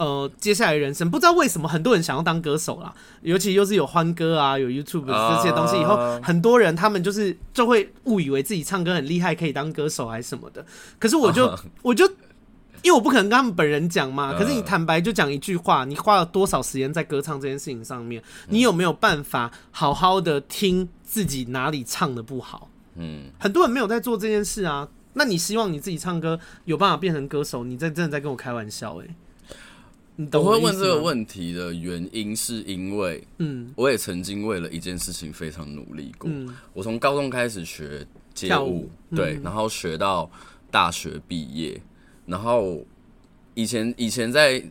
[0.00, 10.64] 呃，接下来人生不知道为什么很多人想要当歌手啦，尤其又是有欢歌啊，有 YouTube 这些东西，以后很多人他们就是就会误以为自己唱歌很厉害，可以当歌手还是什么的。
[10.98, 12.06] 可是我就 我就
[12.82, 18.22] 因为我不可能跟他们本人讲嘛，可是你坦白就讲一句话，你花了多少时间在歌唱这件事情上面？
[18.48, 22.70] 你有没有办法好好的听自己哪里唱的不好？
[22.96, 24.88] 嗯，很多人没有在做这件事啊。
[25.12, 27.64] 那你希望你自己唱歌有办法变成歌手？
[27.64, 29.14] 你在真的在跟我开玩笑欸？
[30.32, 36.30] 我会问这个问题的原因，是因为，嗯，我也曾经为了一件事情非常努力过。
[36.32, 40.30] 嗯，我从高中开始学街舞，对，然后学到
[40.70, 41.80] 大学毕业，
[42.26, 42.84] 然后
[43.54, 44.62] 以前以前在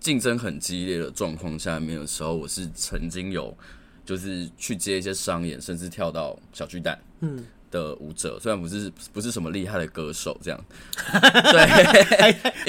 [0.00, 3.56] 竞争很激烈的状况下面的时候，我是曾经有
[4.04, 7.44] 就是去接一些商演，甚至跳到小巨蛋，嗯。
[7.72, 10.64] 的舞者，虽然不是不是什么厉害的歌手，这样，
[11.50, 11.66] 对，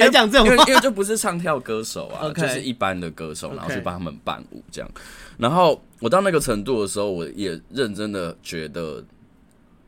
[0.01, 4.89] 还讲这种话，因为就不是唱跳歌手啊.就是一般的歌手，然后去帮他们伴舞这样。
[5.37, 9.03] 然后我到那个程度的时候，我也认真的觉得，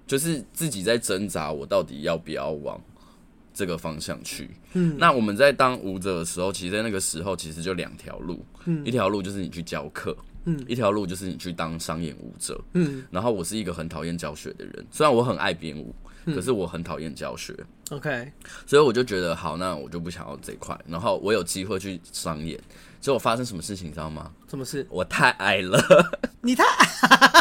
[0.05, 2.79] 就是自己在挣扎，我到底要不要往
[3.53, 4.49] 这个方向去。
[4.73, 10.15] 嗯，那我们在当舞者的时候，其实在那个时候，其实就两条路，嗯，一条路就是你去教课。
[10.45, 12.59] 嗯，一条路就是你去当商演舞者。
[12.73, 15.93] 嗯，然后我是一个很讨厌教学的人，虽然我很爱编舞，
[16.25, 17.55] 可是我很讨厌教学。
[17.91, 18.31] OK，
[18.65, 20.75] 所以我就觉得好，那我就不想要这块。
[20.87, 22.59] 然后我有机会去商演，
[22.99, 24.31] 结果发生什么事情，你知道吗？
[24.49, 24.85] 什么事？
[24.89, 25.79] 我太矮了。
[26.41, 26.63] 你太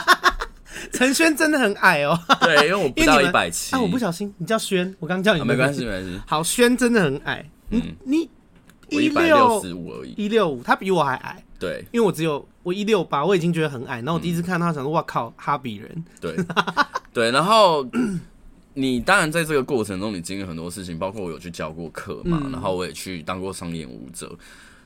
[0.93, 2.19] 陈轩真的很矮哦。
[2.41, 3.75] 对，因为我不 到一百七。
[3.75, 5.43] 啊，我不小心，你叫轩，我刚叫你。
[5.43, 6.21] 没关系，没关系。
[6.27, 7.45] 好，轩真的很矮。
[7.71, 8.29] 嗯，你
[8.91, 11.43] 一百六十五而已，一六五，他比我还矮。
[11.65, 12.47] 对，因为我只有。
[12.65, 13.97] 我一六八，我已经觉得很矮。
[13.97, 16.35] 然后我第一次看他，想说：“哇靠，哈比人。”对，
[17.13, 17.31] 对。
[17.31, 17.87] 然后
[18.73, 24.35] 你当然在这个过程中，你经历很多事情，包括我有去教过课嘛，嗯、然后我也去当过商演舞者。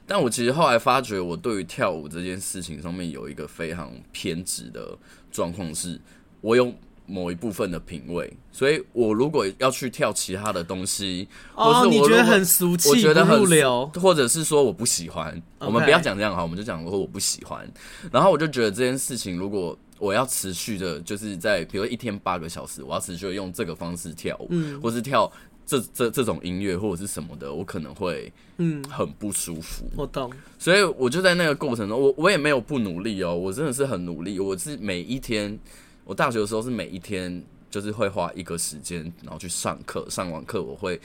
[0.08, 4.98] 但我其实后来发觉，我对于跳舞这件事情上面有一个非常偏执的
[5.30, 6.00] 状况，是
[6.40, 6.74] 我有。
[7.08, 17.66] 某一部分的品味，所以我如果要去跳其他的东西，哦，或是你觉得很俗气，我觉得很入流，或者是说我不喜欢.我们不要讲这样哈，我们就讲说我不喜欢。
[18.12, 25.32] 然后我就觉得这件事情，如果我要持续的，就是在比如一天八个小时，我要持续的用这个方式跳舞，嗯，或是跳
[25.64, 29.86] 这这这种音乐或者是什么的，我可能会嗯很不舒服。
[29.96, 35.58] 我懂，所以我就在那个过程中，我我也没有不努力哦，我真的是很努力，我是每一天。
[36.08, 40.06] 我大学的时候是每一天就是会花一个时间，然后去上课。
[40.08, 40.98] 上完课我会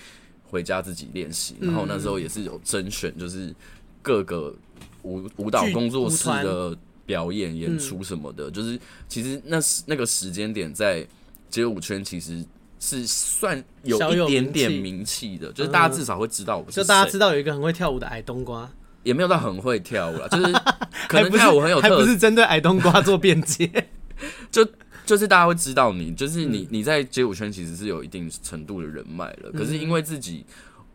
[0.46, 1.58] 回家自己练习。
[1.60, 3.54] 然后那时候也是有甄选，就是
[4.02, 4.56] 各个
[5.02, 6.74] 舞舞蹈工作室的
[7.06, 8.50] 表演演出什么的。
[8.50, 11.06] 就是其实那那个时间点在
[11.50, 12.42] 街舞圈其实
[12.80, 16.82] 是算有一点点名气的，就是大家至少会知道我是谁。
[16.82, 18.72] 就大家知道有一个很会跳舞的矮冬瓜，
[19.04, 20.54] 也没有到很会跳舞啦，就是
[21.10, 23.90] 可能跳舞很有特色，还不是针对矮冬瓜做辩解，
[24.50, 24.66] 就。
[25.06, 29.52] 就是大家会知道你，就是你你在街舞圈其实是有一定程度的人脉了。
[29.52, 30.46] 可是因为自己，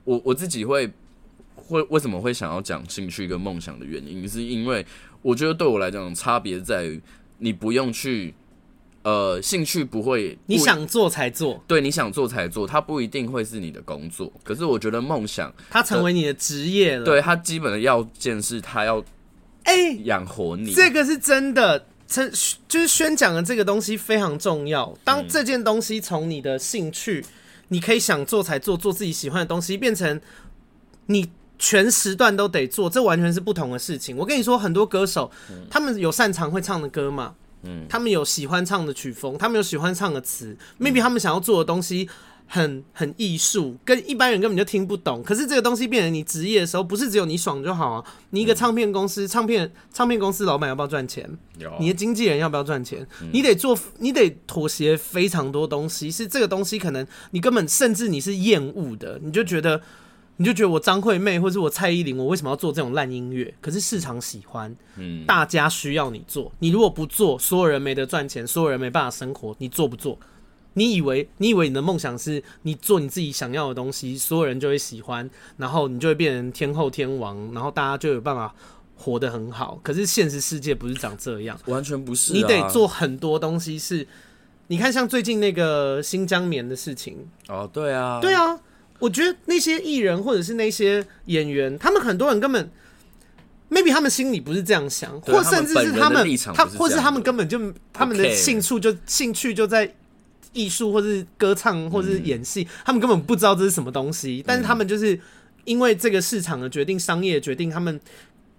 [0.04, 0.90] 我我自己会
[1.54, 4.84] 会为什么会想要讲兴趣跟梦想的原因，是因为
[5.20, 7.00] 我觉得对我来讲差别在于，
[7.36, 8.32] 你不用去
[9.02, 14.32] 呃兴趣不会，你想做才做，对，你想做才做，它不一定会是你的工作。
[14.42, 19.04] 可是我觉得梦想它成为你的职业了，对，它基本的要件是它要
[19.64, 21.84] 哎养活你，这个是真的。
[22.08, 22.30] 称
[22.66, 24.96] 就是宣讲的这个东西非常重要。
[25.04, 27.24] 当这件东西从你的兴趣，
[27.68, 30.20] 你可以想做才做，做自己喜欢的东西，变成
[31.06, 34.16] 你全时段都得做，这完全是不同的事情。
[34.16, 35.30] 我跟你说，很多歌手，
[35.70, 42.08] 他们有擅长会唱的歌嘛，嗯，他们有喜欢唱的曲风，他们有喜欢唱的词，maybe 他们想要做的东西。
[42.50, 45.22] 很很艺术，跟一般人根本就听不懂。
[45.22, 48.04] 可是这个东西变成你职业的时候，不是只有你爽就好啊。
[48.30, 51.28] 你一个唱片公司，嗯、唱片唱片公司老板要不要赚钱？
[51.58, 51.70] 有。
[51.78, 53.06] 你的经纪人要不要赚钱？
[53.20, 56.10] 嗯、你得做，你得妥协非常多东西。
[56.10, 59.82] 是这个东西，可能你根本甚至你是厌恶的，你就觉得，
[60.38, 63.52] 你就觉得我张惠妹或是我蔡依林，我为什么要做这种烂音乐？
[63.60, 66.50] 可是市场喜欢，嗯，大家需要你做。
[66.60, 69.54] 你如果不做，所有人没得赚钱，所有人没办法生活。
[69.58, 70.18] 你做不做？
[70.78, 78.54] 你以为你以为你的梦想是你做你自己想要的东西，所有人就会喜欢，然后你就会变成天后天王，然后大家就有办法
[78.96, 79.80] 活得很好。
[79.82, 82.36] 可是现实世界不是长这样，完全不是啊。
[82.36, 84.06] 你得做很多东西是，是
[84.68, 88.56] 你看像最近那个新疆棉的事情哦，对啊，对啊，
[89.00, 92.70] 我觉得那些艺人或者是那些演员，他们很多人根本
[93.68, 97.58] maybe 他们心里不是这样想，或甚至是他们他或是他们根本就
[97.92, 99.92] 他们的兴趣就兴趣就在。
[100.52, 104.42] 艺术，或是歌唱，或是演戏，嗯、他们根本不知道这是什么东西。
[104.46, 105.18] 但是他们就是
[105.64, 108.00] 因为这个市场的决定，商业决定，他们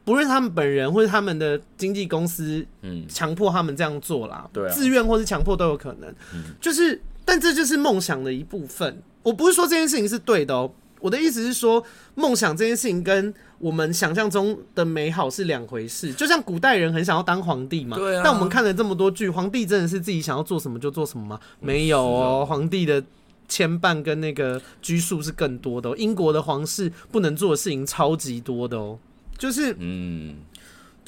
[0.03, 4.49] 不论他们本人或是他们的经纪公司，嗯，强迫他们这样做啦。
[4.51, 6.09] 对、啊，自愿或是强迫都有可能。
[6.33, 9.01] 嗯、就是，但这就是梦想的一部分。
[9.23, 10.75] 我不是说这件事情是对的哦、喔。
[11.01, 11.81] 我的意思是说，
[12.15, 16.11] 梦想这件事情跟我们想象中的美好是两回事。
[16.13, 18.21] 就像古代人很想要当皇帝嘛，对啊。
[18.23, 21.39] 但我们看了这么多剧，皇帝真的是自己想要做什么就做什么吗？
[21.59, 23.03] 没有哦，皇帝的
[23.47, 25.95] 牵绊跟那个拘束是更多的哦。
[25.97, 28.97] 英国的皇室不能做的事情超级多的哦，
[29.37, 30.35] 就是嗯。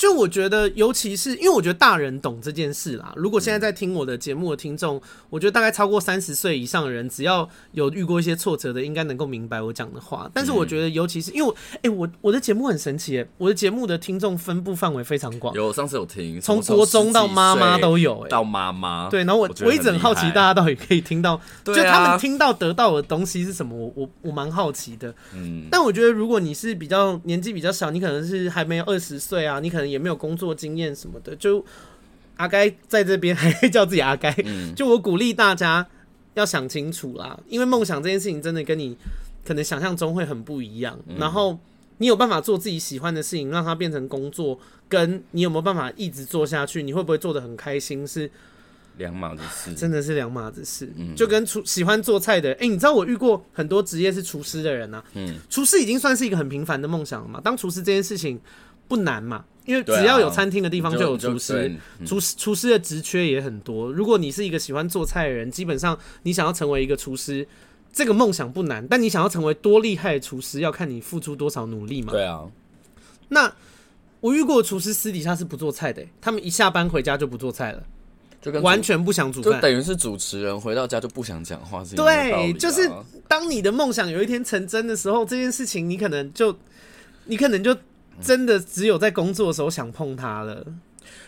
[0.02, 3.14] 就我觉得，尤其是因为我觉得大人懂这件事啦。
[3.16, 10.28] 如果现在在听我的节目的听众，我觉得大概超过三十岁以上的人，只要有遇过一些挫折的，应该能够明白我讲的话。
[10.34, 15.54] 但是我觉得，尤其是因为我，哎、欸，我我的节目很神奇，哎，我的节目的听众分布范围非常广。
[15.54, 19.08] 有上次有听，从国中到妈妈都有，哎，到妈妈。
[19.08, 23.78] 对，然后我我，我一直很好奇，大家到底可以听到，就他们听到得到的东西是什么？
[23.78, 25.14] 我我我蛮好奇的。
[25.36, 29.91] 嗯，但我觉得，如果你是比较年纪比较小，你可能是还没有二十岁啊，你可能。
[29.92, 31.64] 也没有工作经验什么的，就
[32.38, 35.86] 阿该在这边还会叫自己阿该，嗯、 就我鼓励大家
[36.34, 38.98] 要想清楚啦，因为梦想这件事情真的跟你
[39.46, 40.98] 可能想象中会很不一样。
[41.08, 41.60] 嗯、然后
[41.98, 44.58] 你有办法做自己喜欢的事情，让它变成工作，
[44.90, 48.32] 跟你有没有办法一直做下去，你会不会做的很开心，是？
[48.98, 50.92] 两码子事，真的是两码子事。
[50.98, 58.40] 嗯、就跟厨喜欢做菜的，哎、欸，你知道我遇过很多职业是厨师的人啊，嗯，厨师已经算是一个很平凡的梦想了嘛，当厨师这件事情
[58.90, 59.46] 不难嘛。
[59.66, 61.72] 因为只要有餐厅的地方就有厨师，
[62.04, 63.94] 厨师厨师的职缺也很多。
[63.94, 67.48] 如果你是一个喜欢做菜的人，基本上你想要成为一个厨师，
[67.94, 68.86] 这个梦想不难。
[68.88, 72.12] 但你想要成为多厉害的厨师，要看你付出多少努力嘛。
[72.12, 72.42] 对啊。
[73.30, 73.54] 那
[74.20, 77.84] 我遇过厨师私底下是不做菜的，他们一下班回家就不做菜了，
[78.42, 81.96] 就跟完全不想煮饭，就等于是主持人回到家就不想讲话是。
[81.96, 82.90] 对，就是
[83.28, 86.58] 当你的梦想有一天成真的时候，这件事情你可能就，
[87.26, 87.78] 你可能就。
[88.20, 90.66] 真的只有在工作的时候想碰它了，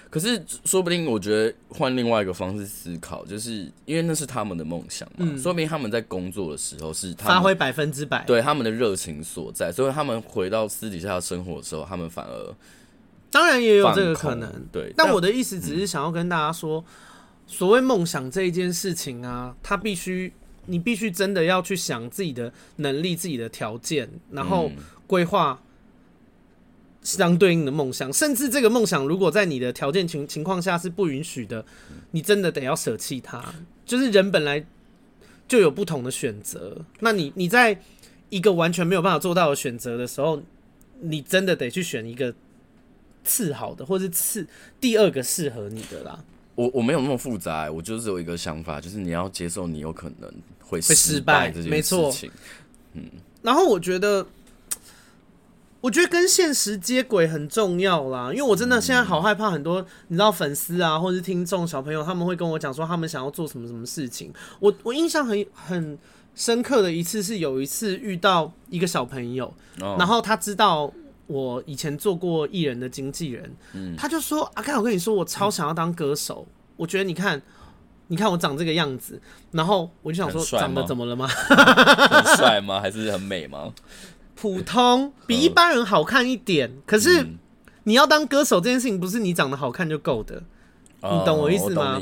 [0.10, 12.56] 可是说不定我觉得换另外一个方式思考，就是因为那是他们的梦想嘛，嗯、说明他们在工作的时候是发挥百分之百，对他们的热情所在，所以他们回到私底下的生活的时候，他们反而
[13.32, 14.94] 当然也有这个可能，对。
[14.96, 16.86] 但我的意思只是想要跟大家说，嗯、
[17.48, 20.32] 所谓梦想这一件事情啊，他必须
[20.68, 24.70] 你必须真的要去想自己的能力、自己的条件，然后
[25.08, 25.60] 规划。
[27.04, 31.64] 相对应的梦想，甚至这个梦想如果在你的条件情情况下是不允许的，
[32.12, 33.44] 你真的得要舍弃它。
[33.86, 34.66] 就是人本来
[35.48, 37.78] 就有不同的选择，那你你在
[38.30, 40.42] 一个完全没有办法做到的选择的时候，
[41.02, 42.34] 你真的得去选一个
[43.26, 44.48] 次好的，或是次
[44.80, 46.24] 第二个适合你的啦。
[46.56, 52.32] 我我没有那么复杂，我就是有一个想法，就是你要接受你有可能会失败这件事情。
[52.94, 53.04] 嗯，
[53.42, 54.26] 然后我觉得。
[55.84, 64.32] 我觉得跟现实接轨很重要啦，因为我真的现在好害怕很多，你知道粉丝啊，或者是听众小朋友，他们会跟我讲说他们想要做什么什么事情。
[64.62, 66.00] 我我印象很很
[66.34, 69.54] 深刻的一次是有一次遇到一个小朋友，
[69.98, 70.90] 然后他知道
[71.28, 73.54] 我以前做过艺人的经纪人，
[73.98, 76.48] 他就说：“阿看，我跟你说，我超想要当歌手。
[76.78, 77.42] 我觉得你看，
[78.08, 81.28] 你看我长这个样子。”然后我就想说：“长得怎么了吗？
[81.28, 82.80] 很帅吗？
[82.80, 83.74] 还是很美吗？”
[84.44, 87.26] 普通比一般人好看一点，嗯、可是
[87.84, 90.44] 你要当歌手这件事情不是你长得好看就够的，
[91.00, 91.98] 嗯、你懂我意思吗？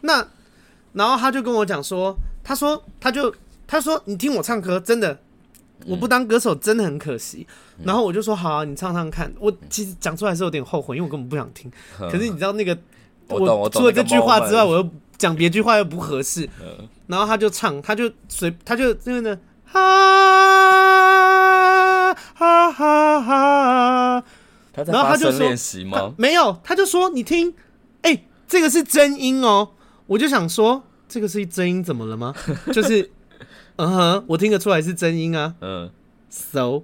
[0.00, 0.26] 那
[0.94, 3.30] 然后他就跟我讲说，他说他就
[3.66, 5.18] 他说你听我唱歌，真的
[5.84, 7.46] 我不当歌手真的很可惜。
[7.76, 9.30] 嗯、然后我就说好啊，你唱唱看。
[9.38, 11.70] 我其实讲出来是有点后悔，因为我根本不想听。
[12.00, 12.74] 嗯、可是你知道那个
[13.28, 16.48] 我除了这句话之外，我又讲别句话又不合适。
[16.64, 19.38] 嗯、然后他就唱，他就随他就那个呢
[22.34, 22.72] 哈。
[22.72, 24.24] 哈哈哈！
[24.86, 25.48] 然后他就说
[26.18, 27.54] ：“没有，他就说你听，
[28.02, 29.70] 哎、欸，这个是真音哦。”
[30.06, 32.34] 我就想说：“这个是真音，怎么了吗？”
[32.74, 33.10] 就是，
[33.76, 35.54] 嗯哼，我听得出来是真音啊。
[35.62, 35.90] 嗯
[36.28, 36.82] ，so，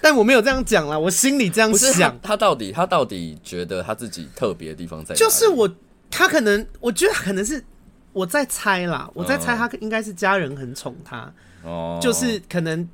[0.00, 2.16] 但我没有这样讲啦，我心里这样想。
[2.22, 5.18] 他，他到底，他到底觉得他自己特别的地方在哪里？
[5.18, 5.68] 就是我，
[6.10, 7.64] 他可能，我觉得可能是
[8.12, 11.32] 我在猜啦，我在猜他应该是家人很宠他，
[11.64, 12.88] 哦，就是可能。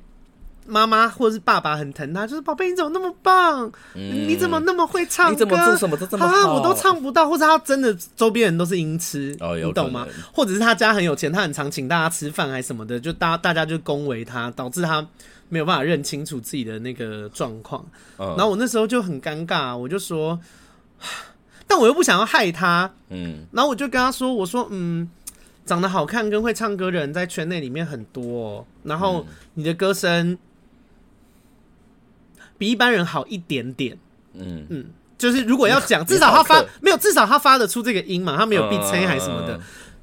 [0.69, 3.71] 妈妈或者是爸爸很疼他，就是宝贝，你怎么那么棒？
[3.95, 5.31] 嗯、你怎么那么会唱歌？
[5.31, 6.35] 你怎么做什么都这么好？
[6.35, 7.27] 啊，我都唱不到。
[7.29, 10.07] 或者他真的周边人都是音痴，哦、你懂吗？
[10.33, 15.05] 或者是他家很有钱，他很常请大家吃饭还是什么的，就大大家就恭维他，导致他
[15.49, 17.85] 没有办法认清楚自己的那个状况。
[18.17, 20.39] 嗯、然后我那时候就很尴尬，我就说，
[21.67, 23.45] 但我又不想要害他，嗯。
[23.51, 25.09] 然后我就跟他说，我说，嗯，
[25.65, 30.37] 长得好看跟会唱歌的人在圈内里面很多，哦，然后你的歌声。
[32.59, 33.97] 比一般人好一点点，
[34.35, 34.85] 嗯嗯，
[35.17, 39.59] 就是如果要讲，至少他发没有，至少他发得出这个音嘛，他没有 B 称还是什么的。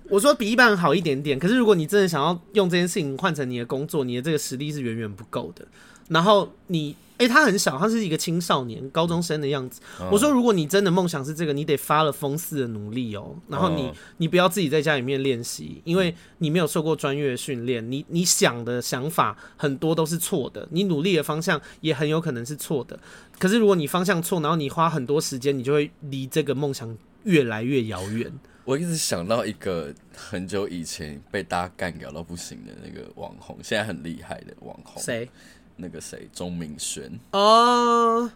[0.08, 5.66] 我说比一般人好一点点，可是如果你真的想要用这件事情换成你的工作，你的这个实力是远远不够的。
[6.08, 9.80] 然后你哎、欸，他很小，他是一个青少年、高中生的样子。
[10.00, 13.34] 嗯、我说，如果你真的梦想是这个，你得发了疯似的努力哦。
[13.48, 22.98] 然后你，嗯、你不要自己在家里面练习，因为你没有受过专业的训练，你你想的想法很多都是错的，你努力的方向也很有可能是错的。
[23.38, 28.30] 可是如果你方向错，然后你花很多时间，你就会离这个梦想越来越遥远。
[28.64, 35.30] 我一直想到一个很久以前被大家干掉到不行的那个网红，现在很厉害的网红，谁？
[35.76, 37.10] 那个谁，钟明轩。
[37.32, 38.30] 哦，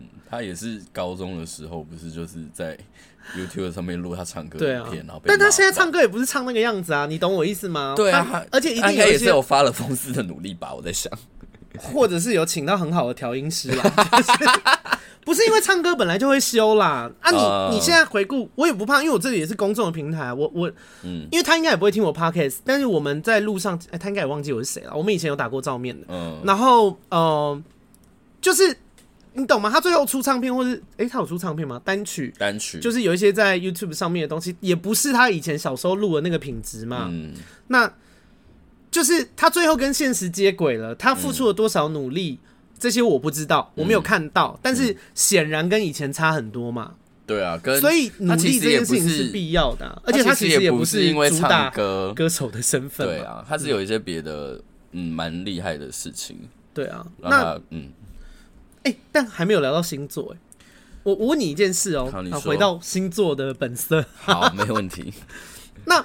[0.00, 2.76] 嗯，他也是高中的时候，不是就是在
[3.36, 7.94] YouTube 上面录他唱歌对啊，片，然后但他现在唱歌也不是唱那个样子啊，你懂我意思吗？
[7.96, 11.12] 对啊，而且一定应该也是有发了疯似的努力吧，我在想，
[11.78, 13.82] 或者是有请到很好的调音师啦。
[15.24, 17.36] 不是因为唱歌本来就会修啦啊你！
[17.70, 20.68] 你你现在回顾，我也不怕，因为我这里也是公众的平台，我我，
[21.04, 24.92] 嗯，因为他应该也不会听我 podcast，但是我们在路上，哎、欸，他应该也忘记我是谁了。
[24.96, 27.62] 我们以前有打过照面的，嗯，然后呃，
[28.40, 28.76] 就是
[29.34, 29.70] 你懂吗？
[29.70, 31.80] 他最后出唱片，或是哎、欸，他有出唱片吗？
[31.84, 37.32] 单曲，单曲，就是有一些在 YouTube 上面的东西，也不是他以前小时候录的那个品质嘛，嗯，
[37.68, 37.88] 那
[38.92, 42.38] 就是他最后跟现实接轨了，他付出了多少努力？
[42.40, 42.48] 嗯
[42.82, 46.94] 这些我不知道，我没有看到，嗯、但是显然跟以前差很多嘛。
[47.24, 53.06] 对啊，跟所以努力这件事情是必要的、啊，而且他其实也不是因为唱歌歌手的身份。
[53.06, 56.36] 对啊，他是有一些别的嗯蛮厉害的事情。
[56.74, 57.92] 对啊，那嗯，
[58.82, 60.40] 哎、欸，但还没有聊到星座哎、欸，
[61.04, 65.14] 我我问你一件事哦、喔，回到星座的本色，好，没问题。
[65.86, 66.04] 那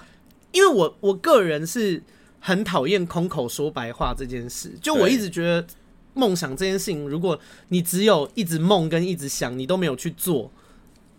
[0.52, 2.04] 因为我我个人是
[2.48, 5.66] 很讨厌空口说白话这件事，就我一直觉得。
[6.14, 10.52] 梦想这件事情，如果你只有一直梦跟一直想，你都没有去做，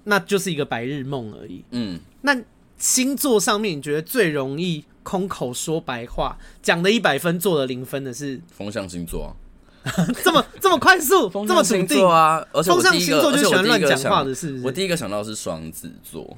[0.03, 1.63] 那就是一个白日梦而已。
[1.71, 2.37] 嗯，那
[2.79, 9.31] 星座上面，你觉得最容易空口说白话，讲的一百分，做的零分的是风象星座啊？
[10.25, 12.45] 这么这么快速，这么笃定啊？
[12.53, 14.65] 而且风象星座就喜欢乱讲话的是不是？
[14.65, 16.37] 我第一个想到是双子座，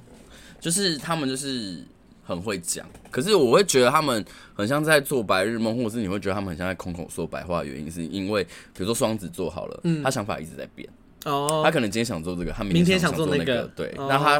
[0.60, 1.82] 就是他们就是。
[2.30, 4.24] 很会讲，可是我会觉得他们
[4.54, 7.64] 很像在做白日梦，或者是你会觉得他们很像在空口说白话。
[7.64, 10.88] 原因是因为，比如说双子座好了，嗯，他想法一直在变
[11.24, 13.92] 哦，他可能今天想做这个，他明天想做那个，对。
[13.98, 14.32] 那他，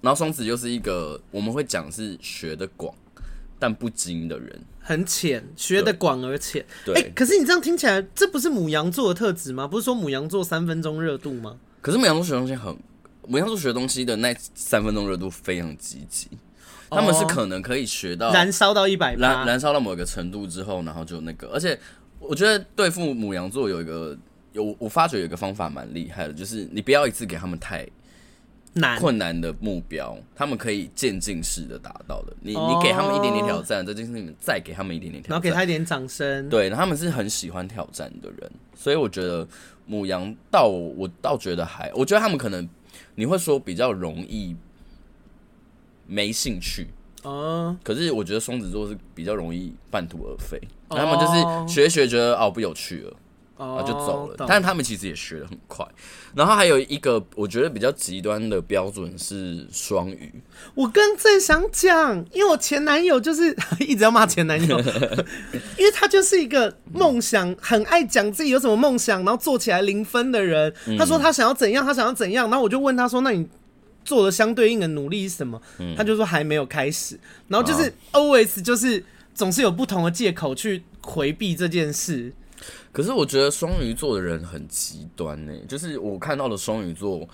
[0.00, 2.94] 然后双子又是一个我们会讲是学的广
[3.58, 6.64] 但不精的人，很浅，学的广而浅。
[6.84, 9.68] 对，哎，可是你这样听起来，这不是母羊座的特质吗？
[9.68, 11.56] 不是说母羊座三分钟热度吗？
[11.80, 12.76] 可是母羊座学东西很，
[13.28, 16.28] 母羊座学东西的那三分钟热度非常积极。
[16.90, 21.48] 他们是可能可以学到燃烧到一百，燃燃烧到某一个程度之后，然后就那个。
[21.48, 21.78] 而且
[22.18, 24.16] 我觉得对付母羊座有一个
[24.52, 27.86] 有，我发觉有一个方法蛮厉害的，就是你不要一次给他们太
[28.74, 32.32] 难困难的目标，他们可以渐进式的达到的。
[32.40, 36.48] 你你给他们一点点挑战，这件事情再给他们一点点挑战，然后给他一点掌声。
[36.48, 39.46] 对，他们是很喜欢挑战的人，所以我觉得
[39.86, 42.68] 母羊到我倒觉得还，我觉得他们可能
[43.14, 44.56] 你会说比较容易。
[46.06, 46.88] 没兴趣
[47.22, 53.12] 哦，可是我觉得双子座是比较容易半途而废，他们就是学学觉得哦不有趣了，
[53.58, 54.34] 然后就走了。
[54.46, 55.86] 但是他们其实也学的很快。
[56.34, 60.34] 然后还有一个我觉得比较极端的标准是双鱼。
[60.74, 64.78] 我刚正想讲，因为我前男友就是 一直要骂前男友，
[65.78, 70.74] 因为他就是一个梦想很爱讲自己有什么梦想，然后做起来零分的人。
[70.98, 73.48] 他说他想要怎样，他想要怎样，然后我就问他说：“那你？”
[74.04, 75.60] 做的相对应的努力是什么？
[75.78, 82.32] 嗯、他就说还没有开始，然后就是 always 就是总是有不同的借口去回避这件事。
[82.92, 87.28] 可是我觉得双鱼座的人很极端呢、欸，就是我看到的双鱼座。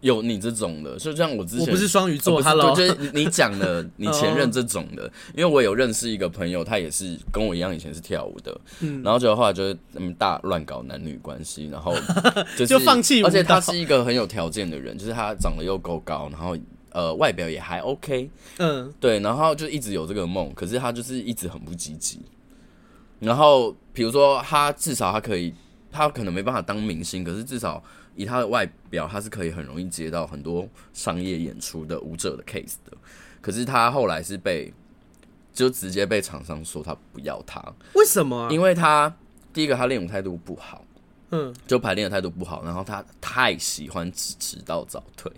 [0.00, 11.92] 有你这种的，就像我之前，我不是双鱼座，Hello，就是你讲的 你前任这种的，因为我有认识一个朋友，他也是跟我一样，以前是跳舞的，嗯，然后就后来就是嗯大乱搞男女关系，然后
[12.56, 16.56] 就是就放弃，而且他是一个很有条件的人，就是他长得又够高，然后
[16.92, 22.20] 呃外表也还 OK，嗯，对，然后就一直有这个梦，可是他就是一直很不积极，
[23.18, 25.52] 然后比如说他至少他可以，
[25.90, 27.82] 他可能没办法当明星，可是至少。
[28.18, 32.96] 以他的外表，他是可以很容易接到很多商业演出的舞者的 case 的。
[33.40, 34.74] 可是他后来是被，
[35.54, 37.62] 就直接被厂商说他不要他。
[37.94, 38.50] 为什么啊？
[38.50, 39.16] 因为他
[39.52, 40.84] 第一个他练舞态度不好，
[41.30, 45.30] 嗯，就排练的态度不好，然后他太喜欢迟迟到早退，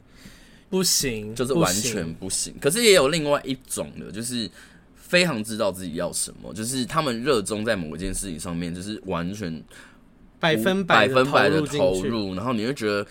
[0.70, 2.14] 不行，就是完全。
[2.14, 2.54] 不行。
[2.58, 4.50] 可是也有另外一种的，就是
[4.96, 9.62] 非常知道自己要什么，就是他们热衷在某一件事情上面，就是完全。
[10.40, 13.06] 百分百分百的投入，然后你会觉得，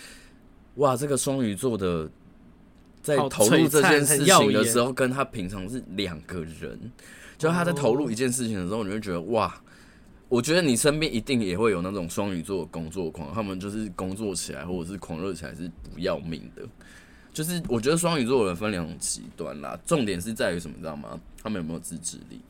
[0.75, 2.09] 哇，这个双鱼座的
[3.01, 6.91] 在投入这件事情的时候，跟他平常是两个人。
[7.37, 9.61] 就他在投入一件事情的时候，你会觉得，哇，
[10.27, 16.63] 我觉得你身边一定也会有那种双鱼座的工作狂，他们就是工作起来或者是狂热起来是不要命的。
[17.31, 21.17] 就是我觉得双鱼座的人分两种极端啦，重点是在于什么，你知道吗？
[21.41, 22.41] 他们有没有自制力？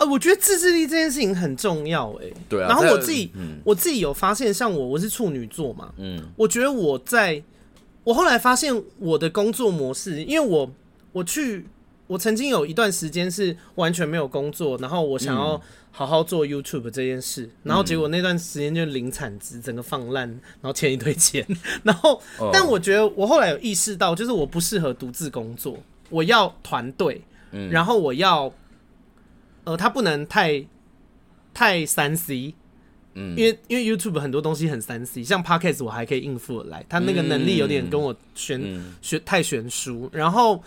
[0.00, 2.68] 呃，我觉得自制力这件事情很重要，欸，哎，对啊。
[2.68, 7.42] 然后我自己，嗯，我自己有发现，像我，我是处女座嘛，嗯，我觉得我在，
[8.02, 10.72] 我后来发现我的工作模式，因为我
[11.12, 11.66] 我去，
[12.06, 21.46] 我曾经有一段时间是完全没有工作，然后我想要好好做 YouTube 这件事，嗯，然后结果那段时间就零产值，整个放烂，然后欠一堆钱，
[21.84, 25.76] 然后，但我觉得我后来有意识到，就是我不适合独自工作，
[26.08, 27.20] 我要团队，
[27.52, 28.50] 嗯，然后我要。
[29.64, 30.64] 呃，它不能太
[31.52, 32.54] 太三 C，
[33.14, 38.60] 嗯，因为因为 YouTube 很多东西很三 C，像 Podcast 我还可以应付得来，它那个能力有点跟我悬
[39.02, 40.08] 悬、嗯、太悬殊。
[40.12, 40.62] 然后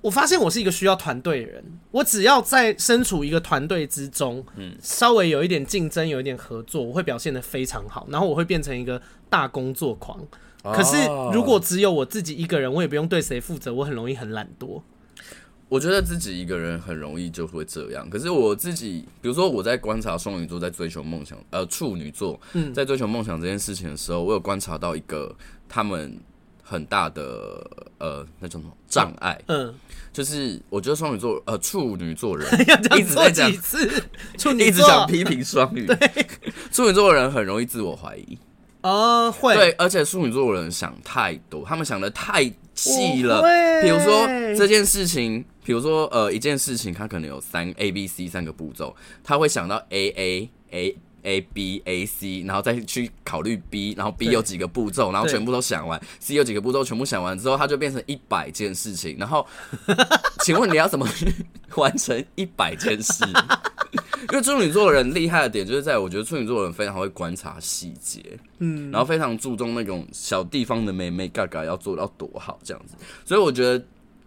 [0.00, 10.20] 我发现我是一个需要团队的人，我只要在身处一个团队之中，嗯，稍微有一点竞争，有一点合作，我会表现得非常好，然后我会变成一个大工作狂。
[10.62, 10.96] 可是
[11.32, 14.82] 如果只有我自己一个人，我也不用对谁负责，我很容易很懒惰。
[15.68, 22.40] 我觉得自己一个人很容易就会这样，可是我自己，比如说我在观察双鱼座在追求梦想，呃，处女座
[22.72, 25.34] 在追求梦想这件事情的时候，我有观察到一个
[25.68, 26.16] 他们
[26.62, 29.74] 很大的呃那种障碍，嗯，
[30.12, 32.48] 就是我觉得双鱼座呃处女座人
[32.96, 33.56] 一直在讲， 一
[34.70, 35.96] 直想批评双鱼， 对，
[36.70, 38.38] 处女座的人很容易自我怀疑，
[38.86, 43.42] 哦，会，对，而且处女座的人想太多，他们想的太细了，
[43.82, 44.26] 比如说
[44.56, 45.44] 这件事情。
[45.66, 59.16] 比如说，呃，一件事情，它可能有三 A、B、C 三个步骤，他会想到 A、A、A、A、B、A、C，然后再去考虑 B，然后 B 有几个步骤，然后全部都想完，C 有几个步骤，全部想完之后，它就变成一百件事情。
[59.18, 59.44] 然后，
[60.46, 61.34] 请问你要怎么去
[61.74, 63.24] 完成一百件事？
[64.30, 68.22] 因为处女座的人厉害的点就是在，我觉得处女座的人非常会观察细节，
[68.58, 73.84] 嗯，然后非常注重那种小地方的眉眉角角要做到多好这样子，所以我觉得。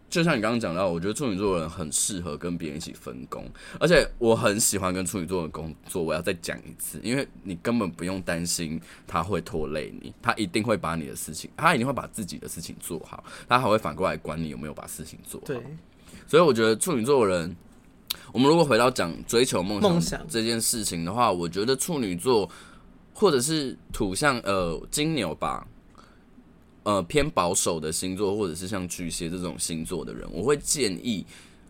[0.09, 3.45] 就像你刚刚讲到，我觉得处女座的人很适合跟别人一起分工，
[3.79, 6.01] 而且我很喜欢跟处女座的工作。
[6.01, 15.45] 我要再讲一次，因为你根本不用担心他会拖累你，他一定会把你的事情，他一定会把自己的事情做好，他还会反过来管你有没有把事情做好。
[15.45, 15.61] 对，
[16.25, 17.55] 所以我觉得处女座的人，
[18.31, 22.49] 我们如果回到讲追求梦想这件事情的话，我觉得处女座
[23.13, 25.67] 或者是土象呃金牛吧。
[26.83, 31.23] 呃，偏保守的星座，或者是像巨蟹这种星座的人，我会建议，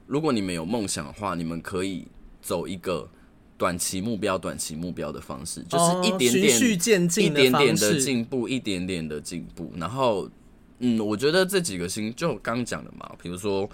[0.06, 2.08] 如果你们有梦想的话，你们可以
[2.42, 3.10] 走一个
[3.58, 9.74] 短期目标、短期目标的方式，就是一点点、循序渐进、一点点的进步，一点点的进步。
[9.76, 10.30] 然后，
[10.78, 13.70] 嗯，我觉得这几个星，就刚讲的嘛，比如说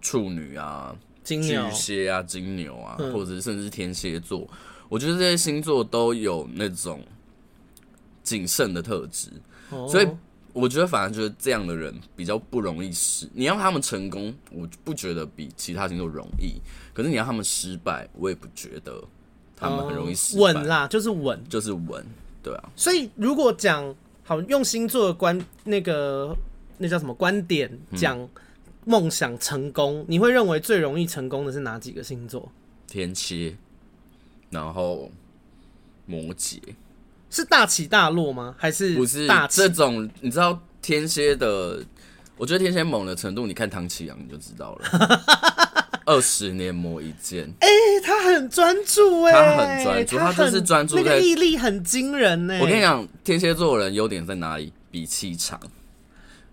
[0.00, 4.48] 处女啊、金牛、巨蟹啊、金牛啊，或者甚至天蝎座，
[4.88, 7.02] 我觉得这些星座都有那种
[8.22, 9.30] 谨慎的特质，
[9.88, 10.08] 所以。
[10.52, 13.24] 我觉得反而觉得这样的人比较不容易失。
[13.32, 16.60] 你要他们成功，我不觉得比其他星座容易。
[16.92, 19.00] 可是你要他们失败，我也不觉得
[19.54, 20.42] 他们很容易失败。
[20.42, 22.04] 稳啦，就是稳，就是稳，
[22.42, 22.68] 对啊。
[22.74, 23.94] 所以如果讲
[24.24, 26.36] 好用星座的观那个
[26.78, 28.18] 那叫什么观点讲
[28.84, 32.50] 梦想成功，你会认为最容易成功的是哪几个星座？
[32.86, 33.56] 天蝎，
[34.50, 35.10] 然后
[36.06, 36.58] 摩羯。
[37.30, 38.54] 是大起大落吗？
[38.58, 40.08] 还是不是这种？
[40.20, 41.84] 你知道天蝎的？
[42.36, 46.00] 我觉得天蝎猛的程度，你看唐启阳你就知道了。
[46.06, 52.60] 二十年磨一剑， 哎、欸，他很专注、欸，哎，他很专注，他就是专注在，那个毅力很惊人、欸，哎。
[52.60, 54.72] 我跟你讲，天蝎座的人优点在哪里？
[54.90, 55.60] 比气场。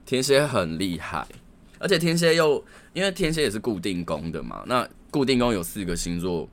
[0.05, 1.25] 天蝎很厉害，
[1.79, 2.63] 而且天蝎又
[2.93, 6.47] 因为天蝎也是固定宫的嘛，那固定宫有四个星座，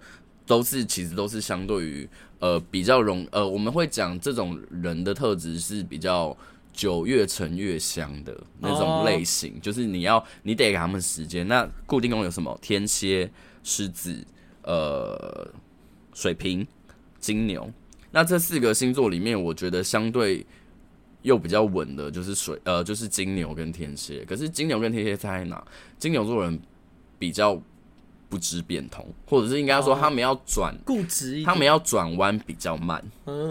[0.47, 2.09] 都是其实都是相对于。
[2.41, 6.37] 呃，比较容呃，我们会讲这种人的特质是比较
[6.75, 11.49] 久越陈越香的那种类型就是你要你得给他们时间。
[11.49, 12.59] 那固定宫有什么？
[12.61, 13.31] 天蝎、
[13.63, 14.23] 狮子、
[14.63, 15.49] 呃，
[16.13, 16.67] 水瓶、
[17.19, 17.73] 金牛。
[18.11, 20.45] 那这四个星座里面，我觉得相对
[21.25, 24.25] 又比较稳的就是水呃，就是金牛跟天蝎。
[24.25, 25.63] 可是金牛跟天蝎在哪？
[25.99, 26.59] 金牛座人
[27.19, 27.61] 比较。
[28.27, 33.01] 不知变通，或者是应该说他们要转固执，他们要转弯比较慢，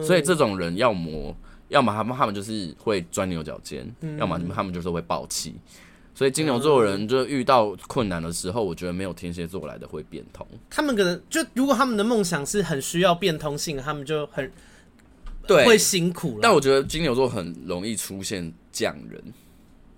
[0.04, 1.34] 所以这种人要么
[1.70, 5.56] 要么他们他们就是会钻牛角尖，要么他们就是会爆气。
[6.14, 10.46] 所以金牛座的人就遇到困难的时候，我觉得没有天蝎座来的会变通。
[10.70, 14.52] 他们可能就如果他们的梦想是很需要变通性，他们就很
[15.48, 16.40] 对会辛苦。
[16.42, 19.22] 但我觉得金牛座很容易出现匠人，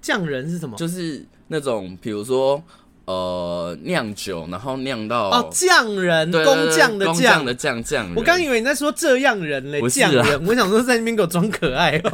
[0.01, 0.77] 匠人是什么？
[0.77, 2.63] 就是那种比如说。
[3.05, 8.11] 呃酿酒，然后酿到哦匠人对工匠的匠的匠匠。
[8.15, 10.43] 我刚以为你在说这样人嘞，匠人。
[10.43, 12.09] 我想说在那边给我装可爱哦。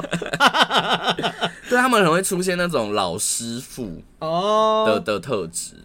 [1.70, 5.76] 对，他们很会出现那种老师傅哦的的特质，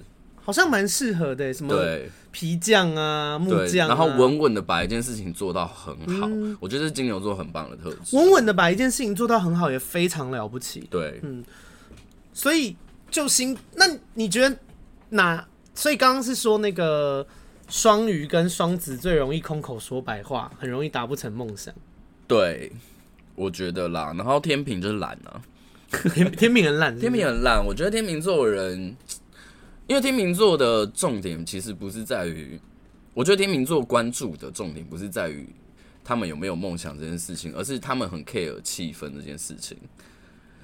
[0.43, 1.55] 好像蛮适合的。
[1.55, 6.29] 什么对皮匠啊、木匠，然后稳稳的把一件事情做到很好。
[6.61, 10.87] 我觉得是金牛座很棒的特质，稳稳的把一件事情做到很好也非常了不起。
[10.91, 11.43] 对，嗯，
[12.35, 12.77] 所以
[13.11, 14.55] 就星，那你觉得？
[15.09, 17.27] 哪所以刚刚是说那个
[17.71, 21.73] 双鱼跟双子最容易空口说白话，很容易达不成梦想。
[22.27, 22.71] 对，
[23.35, 24.13] 我觉得啦。
[24.15, 25.41] 然后天平就是懒啊，
[26.13, 27.65] 天天秤很懒，天平很懒。
[27.65, 28.95] 我觉得天平座的人，
[29.87, 32.61] 因为天秤座的重点其实不是在于，
[33.15, 35.49] 我觉得天秤座关注的重点不是在于
[36.05, 39.77] 他们有没有梦想这件事情，而是他们很 care 气氛这件事情。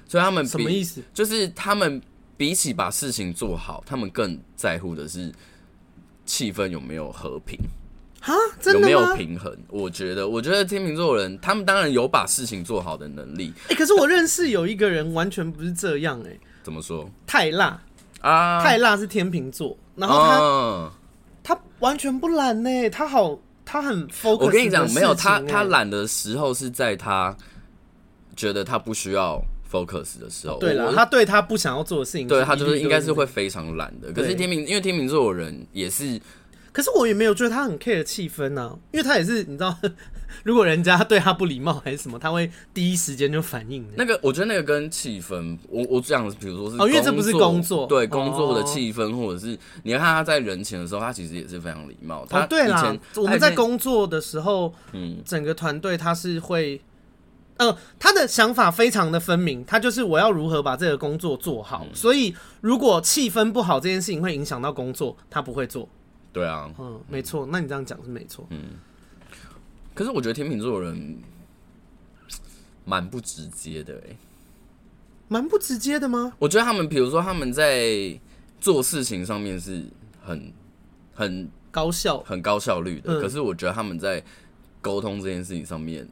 [0.07, 1.01] 所以他们什么意思？
[1.13, 2.01] 就是他们。
[2.35, 5.31] 比起把事情做好，他们更在乎的是
[6.25, 7.57] 气氛有没有和平
[8.21, 8.33] 啊？
[8.59, 8.89] 真的吗？
[8.89, 9.55] 有没有平衡？
[9.69, 13.53] 我觉得，我觉得天秤座的人，他们当然有把事情做好的能力。
[13.65, 16.31] 哎、欸，可是我认识有一个人完全不是这样、欸。
[16.31, 17.07] 哎，怎么说？
[17.25, 17.79] 太辣
[18.23, 18.63] 啊！
[18.63, 20.91] 太辣是天秤座，然后他、啊、
[21.43, 24.45] 他完全不懒呢、欸，他好，他很 focus。
[24.45, 27.35] 我跟你讲，没有他，他懒的时候是在他
[28.35, 29.39] 觉得他不需要。
[29.73, 34.13] focus 的时候，对了，他对他不想要做的事情，对他就是应该是会非常懒的。
[34.13, 36.21] 可是天秤，因为天秤座的人也是，
[36.71, 39.75] 可是我也没有觉得他很 care 气氛呢，因为他也是你知道，
[40.43, 43.85] 如果人家对他不礼貌还是什么，他会第一时间就反应。
[43.95, 52.25] 那个我觉得那个跟气氛，我我这样子，比如说是哦，因为这不是工作，对工作的气氛，或者是你看他在人前的时候，他其实也是非常礼貌。
[52.29, 56.81] 他对啦，我们在工作的时候，嗯，整个团队他是会。
[57.57, 61.85] 呃，他的想法非常的分明，他就是我要如何把这个工作做好。
[61.87, 65.87] 嗯、所以如果气氛不好，这件事情会影响到工作，他不会做。
[66.31, 67.47] 对啊，嗯，没错。
[67.51, 68.47] 那你这样讲是没错。
[68.49, 68.59] 嗯。
[69.93, 71.17] 可是我觉得天秤座的人
[72.85, 74.15] 蛮不直接的，哎，
[75.27, 76.33] 蛮不直接的吗？
[76.39, 78.19] 我觉得他们，比如说他们在
[78.59, 79.83] 做事情上面是
[80.21, 80.53] 很
[81.13, 83.19] 很高效、很高效率的。
[83.19, 84.23] 嗯、可是我觉得他们在
[84.81, 86.07] 沟通这件事情上面。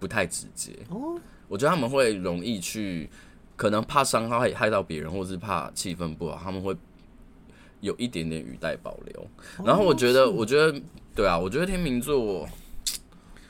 [0.00, 1.16] 不太直接哦，
[1.46, 3.08] 我觉得他们会容易去，
[3.54, 6.76] 可能怕伤害害到别人，或是怕气氛不好，他们会
[7.78, 9.28] 有一点点语带保留。
[9.64, 10.76] 然后我觉得，我觉得，
[11.14, 12.48] 对啊，我觉得天秤座，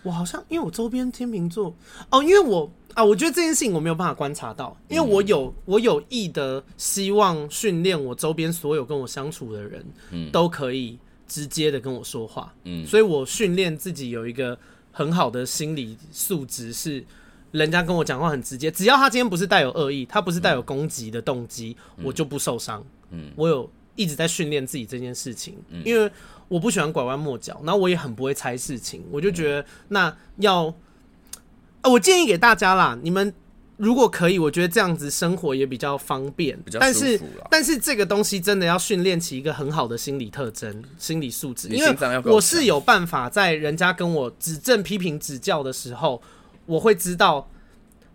[0.03, 1.75] 我好像因为我周边天秤座
[2.11, 14.59] 哦，因为我啊，我觉得这件事情我没有办法观察到，因为我有我有意的希望训练我周边所有跟我相处的人，嗯，都可以直接的跟我说话，嗯，所以我训练自己有一个。
[14.95, 17.03] 很好的心理素质是，
[17.51, 22.85] 人家跟我讲话很直接，只要他今天不是带有恶意，他不是带有攻击的动机，嗯、我就不受伤。
[23.09, 26.13] 嗯，我有一直在训练自己这件事情，嗯、因为
[26.53, 30.67] 我不喜欢拐弯抹角，然后我也很不会猜事情，我就觉得那要，
[31.81, 33.33] 啊，我建议给大家啦，你们。
[33.79, 36.57] 如果可以，我觉得这样子生活也比较方便。
[36.63, 41.69] 比较但是，但是这个东西真的要训练起一个很好的心理特征、心理素质。
[41.69, 41.97] 因为
[42.27, 46.23] 我是有办法在人家跟我指正、批评、指教的时候，
[46.67, 47.49] 我会知道，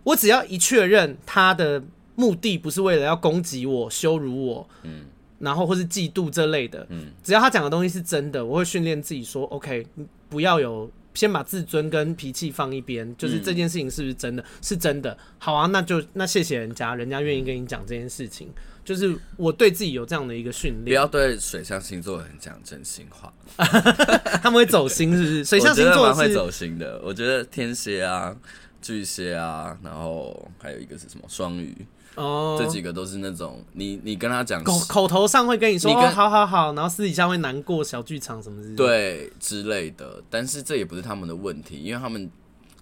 [0.04, 1.82] 我只要一确认他的
[2.14, 5.04] 目的不是为了要攻击我、羞辱我，嗯，
[5.38, 9.86] 然后或是嫉妒这类的，嗯，只要他讲的东西是真的，我会训练自己说，OK，
[10.28, 10.90] 不要有。
[11.14, 14.40] 先把自尊跟脾气放一边，就是这件事情是不是真的？
[14.40, 15.18] 嗯、是真的。
[15.38, 18.48] 好啊，那就那谢谢人家，人家愿意跟你讲这件事情，
[18.84, 20.84] 就是我对自己有这样的一个训练。
[20.84, 23.32] 不要对水象星座人讲真心话，
[24.40, 25.42] 他们会走心，是不是？
[25.44, 27.00] 水象星座会走心的。
[27.02, 28.36] 我觉得天蝎啊、
[28.80, 31.74] 巨蟹啊，然后还有一个是什么双鱼。
[32.18, 40.22] 哦，oh, 这几个都是那种你你跟他讲口口头上会跟你说你跟哦，好好好，然后私底下会难过小剧场什么之类的，对之类的。
[40.28, 42.28] 但是这也不是他们的问题，因为他们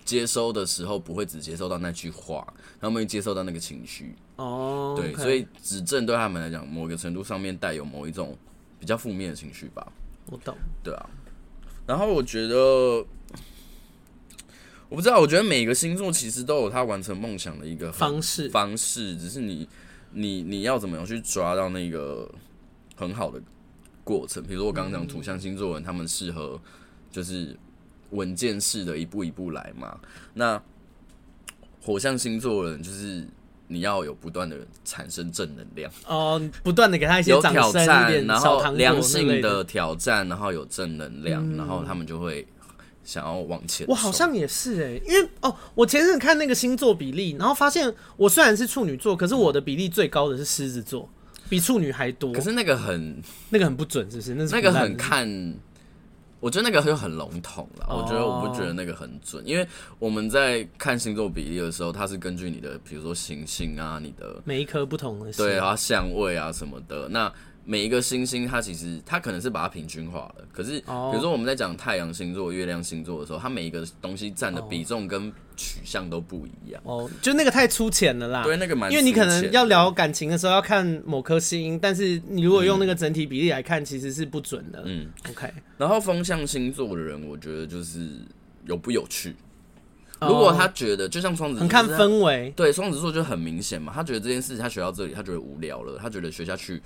[0.05, 2.47] 接收的时候不会只接收到那句话，
[2.81, 4.17] 他们会接收到那个情绪。
[4.37, 8.37] 哦，oh, 对.所以指正对他们来讲，某个程度上面带有某一种
[8.81, 9.87] 比较负面的情绪吧。
[10.31, 11.07] 我懂，对啊。
[11.87, 13.05] 然后我觉得。
[14.89, 19.69] 我不知道，我觉得每个星座其实都有他完成梦想的一个方式，方式只是你
[20.13, 22.31] 你你要怎么样去抓到那个
[22.95, 23.43] 很好的
[24.05, 24.41] 过程。
[24.45, 26.61] 比如说我刚刚讲土象星座人，他们适合
[27.11, 27.57] 就是
[28.11, 29.99] 稳健式的一步一步来嘛。
[30.35, 30.63] 那
[31.83, 33.27] 火象星座人就是
[33.67, 42.47] 你要有不断的产生正能量哦，不断的给他一些有挑战，然后良性的挑战，然后有正能量，嗯、然后他们就会。
[43.07, 51.09] 想要往前，我好像也是哎、欸，因为哦，我前阵看那个星座比例，然后发现我虽然是处女座，可是我的比例最高的是狮子座。
[51.49, 52.33] 比处女还多。
[52.33, 54.35] 可是那个很，那个很不准，是不是？
[54.35, 55.55] 那个很看，
[56.41, 57.87] 我觉得那个就很笼统了。
[57.89, 59.65] 哦、我觉得我不觉得那个很准，因为
[60.01, 67.33] 我们在看星座比例的时候，它是根据你的，比如说行星啊，你的每一颗不同的对啊相位啊什么的那。
[67.69, 70.45] 每一个星星，它其实它可能是把它平均化了。
[70.53, 76.81] 可是，比如说我们在讲太阳星座、月亮星座的时候，它每一个东西占的比重跟取向都不一样。
[76.85, 78.45] 哦，就那个太粗浅了啦。
[78.45, 78.89] 对，那个蛮。
[78.93, 84.83] 因为你可能要聊感情的时候要看某颗星，但是你如果用那个整体比例来看，其实是不准的。
[84.87, 85.53] 嗯，OK。
[85.77, 88.09] 然后风象星座的人，我觉得就是
[88.67, 89.35] 有不有趣。
[90.21, 92.51] 如果他觉得就像双子座，很看氛围。
[92.57, 93.93] 对，双子座就很明显嘛。
[93.95, 96.81] 他觉得这件事他学到这里，他觉得无聊了，他觉得学下去。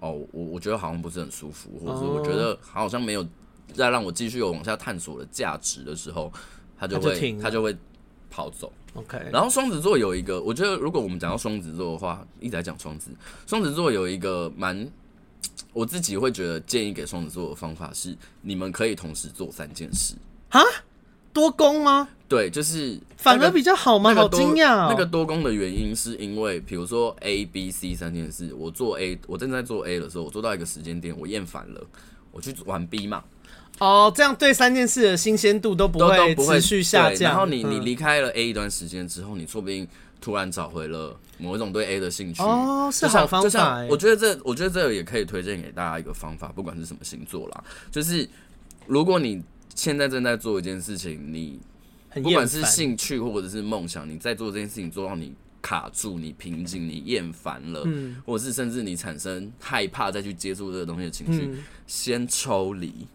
[0.00, 3.26] 哦，我我觉得好像不是很舒服，或者说我觉得好像没有
[3.74, 6.32] 再让我继续有往下探索的价值的时候，
[6.78, 7.76] 他就会他就，他就会
[8.30, 8.72] 跑走。
[8.94, 13.10] OK，然后双子座有一个，我觉得如果我们讲到双子座的话，一直在讲双子，
[13.46, 14.88] 双子座有一个蛮，
[15.72, 20.14] 我自己会觉得建议给双子座的方法是，你们可以同时做三件事
[20.48, 20.60] 啊。
[21.36, 22.08] 多工吗？
[22.26, 24.14] 对，就是反而比较好吗？
[24.14, 24.88] 好惊讶！
[24.88, 31.80] 那个多工的原因是因为，比如说 A、B、C 三件事，我做 A，我正在做 A 的时候，我做到一个时间点，我厌烦了，
[32.32, 33.22] 我去玩 B 嘛。
[33.80, 37.32] 哦，这样对三件事的新鲜度都不会持续下降。
[37.32, 39.86] 然后你你离开了 A 一段时间之后，你说不定
[40.18, 42.42] 突然找回了某一种对 A 的兴趣。
[42.42, 43.84] 哦，是好方法。
[43.90, 47.62] 我觉得这，我觉得这个也可以推荐给大家一个方法，不管是什么星座啦，
[47.92, 48.26] 就是
[48.86, 49.42] 如果你。
[49.76, 51.60] 现在正在做一件事情，你
[52.14, 63.06] 不管是兴趣或者是梦想，你在做这件事情做到你卡住、你瓶颈、你厌烦了，嗯，或者是甚至你产生害怕再去接触这个东西的情绪，嗯，先抽离，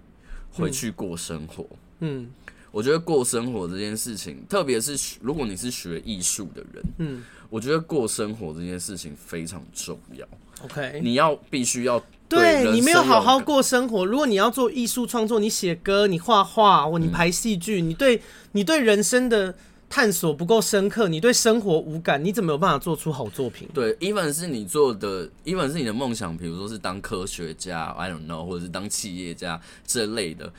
[0.51, 1.67] 回去过生活。
[1.99, 2.29] 嗯，
[2.71, 10.27] 我觉得过生活这件事情，特别是如果你是学艺术的人，嗯，我觉得过生活这件事情非常重要。
[10.63, 12.01] OK，你要必须要。
[12.39, 14.05] 对，你没有好好过生活。
[14.05, 18.21] 如果你要做艺术创作，你写歌、你画画或你排戏剧，你对
[18.53, 19.53] 你对人生的
[19.89, 23.67] 探索不够深刻，你对生活无感，你怎么有办法做出好作品？
[23.73, 30.51] 对，even 是你做的，even 是你的梦想，比如说是当科学家，I don't know，或者是当企业家这类的，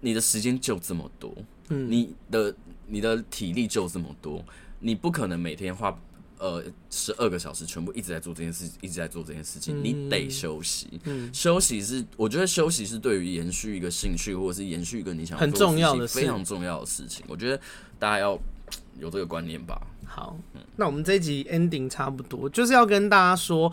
[0.00, 1.34] 你的时间就这么多，
[1.70, 2.54] 嗯，你的
[2.86, 4.44] 你的体力就这么多，
[4.78, 5.98] 你不可能每天花。
[6.40, 10.88] 呃，十二个小时全部一直在做这件事，一直在做这件事情，嗯、你得休息。
[11.04, 17.26] 嗯、休息是，我觉得休息是对于延续一个兴趣，或者是延续一个你想要的事情，很重要的非常重要的事情。
[17.28, 17.60] 我觉得
[17.98, 18.38] 大家要
[18.98, 19.78] 有这个观念吧。
[20.06, 23.70] 好，嗯、那我们这一集 ending 差不多，就是要跟大家说，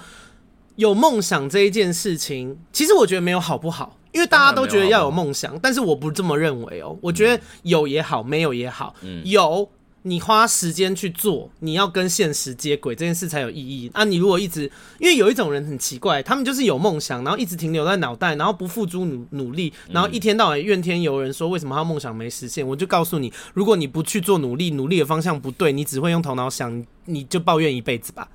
[0.76, 7.00] 有梦想这一件事情，其实我觉得没有好不好，因为大家都觉得要有梦想，但是我不这么认为哦、喔。
[7.02, 9.72] 我觉得有也好，没有也好，嗯、有。
[10.08, 14.06] 你花时间去做，你要跟现实接轨，这件事才有意义啊！
[14.06, 22.66] 你如果一直，因为有一种人很奇怪，他们就是有梦想，然后一直停留在脑袋，然后不付诸努努力，然后一天到晚怨天尤人，说为什么他梦想没实现？
[22.66, 28.30] 我就告诉你，如果你不去做努力，努力的方向不对，你只会用头脑想，你就抱怨一辈子吧。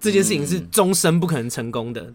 [0.00, 2.12] 这件事情是终身不可能成功的。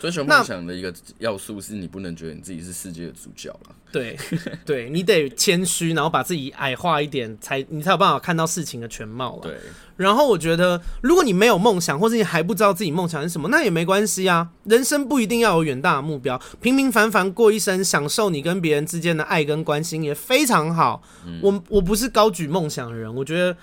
[0.00, 3.74] 追求梦想的一个要素是你不能觉得你自己是世界的主角了。
[3.92, 4.16] 对，
[4.64, 9.42] 对你得谦虚，然后把自己矮化一点，才你才有办法看到事情的全貌了。
[9.42, 9.56] 对。
[9.96, 14.48] 然后我觉得，如果你没有梦想，或者你还不知道自己梦想是什么，那也没关系啊。
[14.64, 21.02] 人生不一定要有远大的目标，平平凡凡过一生，享受你跟别人之间的爱跟关心也非常好。
[21.26, 23.56] 嗯、我我不是高举梦想的人，我觉得，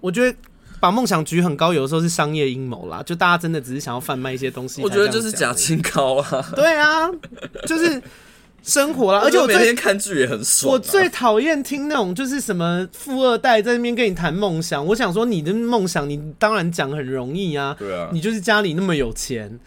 [0.00, 0.38] 我觉得。
[0.80, 4.82] 把梦想举很高，有的时候是商业阴谋啦，就大家真的只是想要贩卖一些东西。
[4.82, 6.52] 我觉得就是假清高啊。
[6.56, 7.08] 对啊，
[7.66, 8.02] 就是
[8.62, 9.20] 生活啦。
[9.20, 10.72] 而且我每天看剧也很爽啊。
[10.72, 14.84] 我最讨厌听那种就是什么富二代在那边跟你谈梦想。
[14.86, 17.76] 我想说，你的梦想你当然讲很容易啊。
[17.78, 19.60] 对啊，你就是家里那么有钱，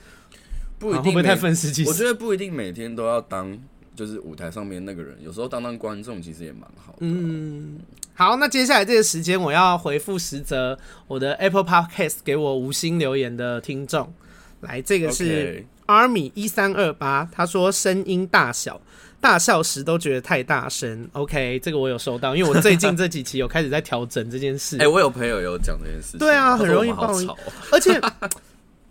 [0.80, 1.90] 不一定，会不会太愤世嫉俗？
[1.92, 3.58] 我觉得不一定每天都要当。
[3.96, 6.98] 就是舞台上面那个人，有时候当当观众其实也蛮好的。
[7.02, 7.80] 嗯，
[8.14, 10.78] 好，那接下来这个时间我要回复十则
[11.08, 14.14] 我的 Apple Podcast 给我无心留言的听众。
[14.62, 18.82] 来，这个是 Army 一三二八，他说声音大小，
[19.20, 21.08] 大笑时都觉得太大声。
[21.12, 24.78] OK，这个我有收到，因为我最近这几期有开始在调整这件事。
[24.82, 26.18] 哎、欸，我有朋友有讲这件事。
[26.18, 27.30] 对啊，很容易爆音，
[27.72, 28.02] 而且。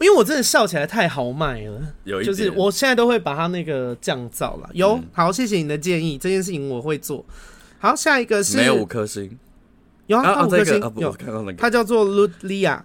[0.03, 4.69] 因为我真的笑起来太豪迈了，有一，就是我现在都会把它那个降噪了。
[4.73, 7.25] 有，嗯、好，谢谢你的建议，这件事情我会做。
[7.79, 9.39] 好，下一个是没有五颗星，
[10.09, 11.13] 有啊，啊五颗星，啊、有。
[11.13, 12.81] 看到那个，他叫做 Ludlia，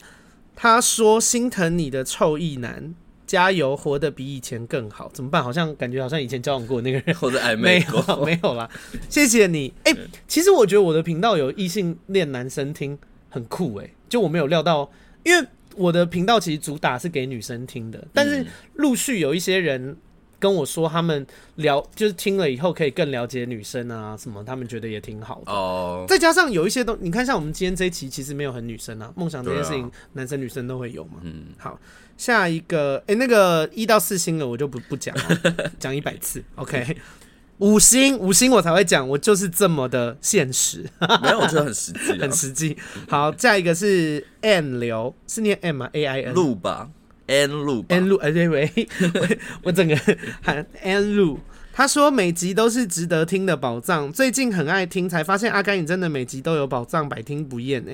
[0.56, 2.94] 他说心疼你的臭意男，
[3.26, 5.44] 加油，活得比以前更好，怎么办？
[5.44, 8.70] 好像感觉好像以前交往过那个人， 或者暧昧过，没有， 没有啦。
[9.10, 12.98] 谢谢你，哎、欸，其实我觉得我的频道有异性恋男生听
[13.30, 14.92] 很酷、欸，哎，就我没有料到，
[15.24, 15.48] 因为。
[15.78, 19.96] 我的频道其实主打是给女生听的，但是陆续有一些人
[20.40, 21.26] 跟我说，他们
[21.56, 26.06] 聊就是听了以后可以更了解女生啊什么，他们觉得也挺好的哦。
[26.08, 31.20] 再加上有一些东，你看像我们今天这一期其实没有很女生啊，梦想这件事情男生女生都会有嘛。
[31.24, 31.80] 嗯，好，
[32.18, 36.98] 下一个，哎，那个一到四星的我就不不讲了，讲一百次，OK。
[37.60, 40.86] 五星五星我才会讲，我就是这么的现实。
[41.24, 42.78] 没有，我觉得很实际， 很实际。
[43.10, 46.90] 好，下一个是 N 流，是念 M 吗？A I N 路吧
[47.26, 48.18] ，N 路，N 路。
[48.18, 48.88] 哎，对喂，
[49.64, 49.98] 我整个
[50.44, 51.40] 喊 N 路。
[51.74, 57.92] 他说每集都是值得听的宝藏，最近很爱听，才发现阿甘你真的每集都有宝藏，百听不厌呢。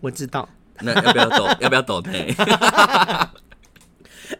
[0.00, 0.46] 我知道，
[0.80, 1.48] 那要不要抖？
[1.60, 2.34] 要不要抖内？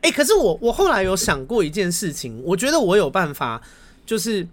[0.02, 3.62] 哎，可是我我后来有想过一件事情，我觉得我有办法，
[4.04, 4.46] 就是。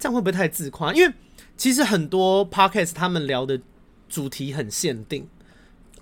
[0.00, 0.92] 这样会不会太自夸？
[0.94, 1.14] 因为
[1.56, 3.60] 其实很多 podcast 他们聊的
[4.08, 5.28] 主题很限定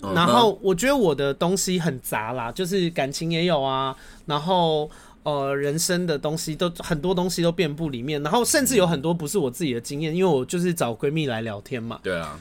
[0.00, 0.14] ，uh.
[0.14, 3.94] 然后我觉得我的东西很杂啦，就是感情也有啊，
[4.26, 4.88] 然后
[5.24, 11.98] 呃人生的东西都很多东西都遍布里面，然后甚至有很多不是我自己的经验，因为我就是找闺蜜来聊天嘛。
[12.02, 12.40] 对啊，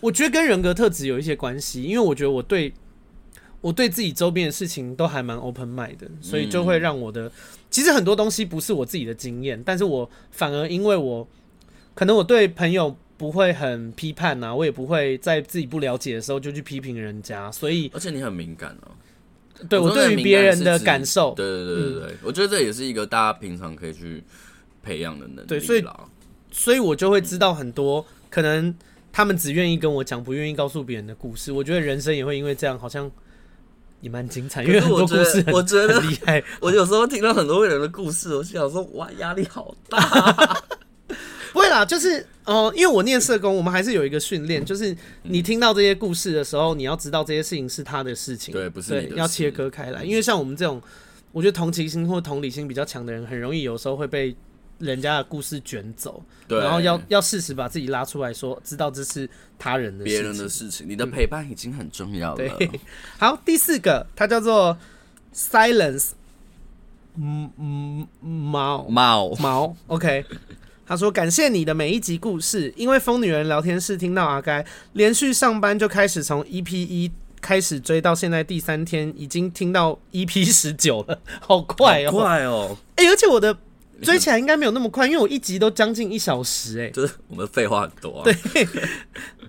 [0.00, 2.72] 我觉得跟人格特质有一些关系，因为我觉得我对
[3.62, 7.30] 我对自己周边的事情都还蛮 open mind 的，所以就会让我的。
[7.70, 11.26] 其实很多东西不是我自己的经验，但是我反而因为我
[11.94, 19.64] 可能我对朋友不会很批判呐、啊，我也不会在自己不了解的时候就去批评人家，所以而且你很敏感哦、啊。
[19.70, 24.24] 对我，我对于别人的感受，对对对对对，嗯、我觉得这也是一个大家平常可以去
[24.82, 25.46] 培养的能力。
[25.46, 25.84] 对，所以
[26.50, 28.74] 所以我就会知道很多、嗯、可能
[29.12, 31.52] 他们只愿意跟我讲，不愿意告诉别人的故事。
[31.52, 33.08] 我觉得人生也会因为这样，好像。
[34.02, 36.44] 也蛮精彩，因为很多故事我觉得厉害。
[36.60, 40.62] 我有时候听到很多人的故事，我想说，哇，压力好大。
[41.54, 50.04] 不会啦，就是哦、呃，因为我念社工，我们还是有一个训练，就是你听到这些故事的时候，你要知道这些事情是他的事情，对，不是你的，要切割开来。
[50.04, 50.82] 因为像我们这种，
[51.30, 54.36] 我觉得同情心或同理心比较强的人，很容易有时候会被。
[54.82, 62.36] 人家的故事卷走，对，然后要要适时把自己拉出来说，知道这是他人的事情，别人的事情，你的陪伴已经很重要了。
[62.36, 62.70] 对，
[63.16, 64.76] 好，第四个，它叫做
[65.32, 66.10] Silence，
[67.16, 68.84] 嗯嗯，猫。
[68.88, 69.30] 猫。
[69.36, 70.24] 猫，OK。
[70.84, 77.10] 他说感谢你的每一集故事，因为疯女人聊天室听到阿该，连续上班就开始从 EP 一
[77.40, 83.56] 开始追到现在第三天，已经听到 EP 十九了， 好快哦，快哦，哎、欸，而且我的。
[84.02, 88.24] 追起来应该没有那么快，因为我一集都将近一小时哎、欸，就是我们废话很多、啊。
[88.24, 88.34] 对，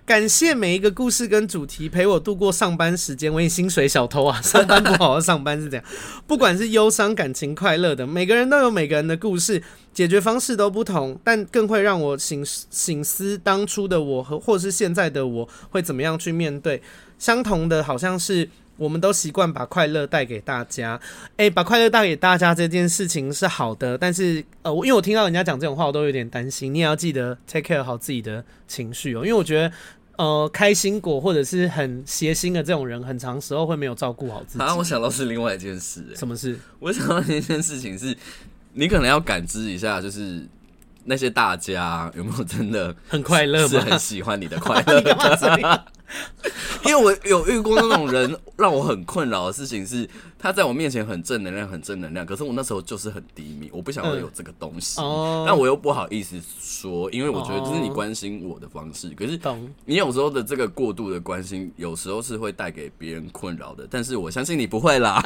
[0.05, 5.85] 感谢每一个故事跟主题陪我度过上班时间，我也薪水小偷啊， 上班不好好上班是这样。
[6.27, 9.61] 不管是忧伤、感情、快乐的，每个人都有每个人的故事，
[9.93, 16.81] 解决方式都不同，但更会让我醒醒思当初的我和或是现在的我会怎么样去面对。
[17.17, 18.49] 相同的，好像是。
[18.77, 20.99] 我们都习惯把快乐带给大家，
[21.37, 26.73] 哎、欸，把快乐带给大家这件事情是好的，但是呃，我因为我听到人家讲这种话，我都有点担心。
[26.73, 29.71] 你也要记得 take care 好自己的情绪哦，因为我觉得
[30.17, 34.63] 呃，开心果或者是很谐星的这种人，很长时候会没有照顾好自己。
[34.63, 36.57] 啊，我想到是另外一件事，什么事？
[36.79, 38.15] 我想到一件事情是，
[38.73, 40.45] 你可能要感知一下，就是
[41.05, 45.01] 那些大家有没有真的很快乐，是很喜欢你的快乐。
[46.85, 50.07] 因为我有遇过那种人，让我很困扰的事情是，
[50.37, 59.09] 他在我面前很正能量，很正能量，可是我那时候就是很低迷，我不想要有这个东西，嗯、但我又不好意思说，因为我觉得这是你关心我的方式。
[59.11, 59.39] 可是
[59.85, 63.87] 你有时候的这个过度的关心，有时候是会带给别人困扰的。
[63.89, 65.21] 但是我相信你不会啦，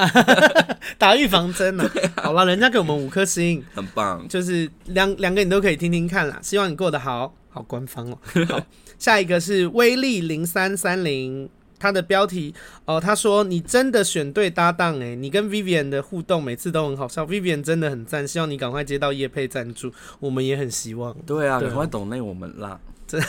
[0.98, 1.90] 打预防针呢。
[2.16, 6.40] 啊、好了，人家给我们五颗星，很棒，就是两两个你都可以听听看啦。
[6.42, 8.18] 希望你过得好，好官方哦。
[8.48, 8.62] 好。
[8.98, 11.48] 下一个是威力零三三零，
[11.80, 12.54] 他的标题
[12.86, 21.16] 哦，他说你真的选对搭档诶，你跟 Vivian 的互动每次都很好笑，Vivian 真的很赞，希望你赶快接到叶配赞助，我们也很希望。
[21.26, 23.22] 对啊，赶快懂内我们啦，真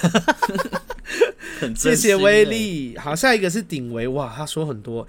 [1.60, 2.96] 的， 谢谢威力。
[2.96, 5.06] 好，下一个是鼎维，哇，他说很多。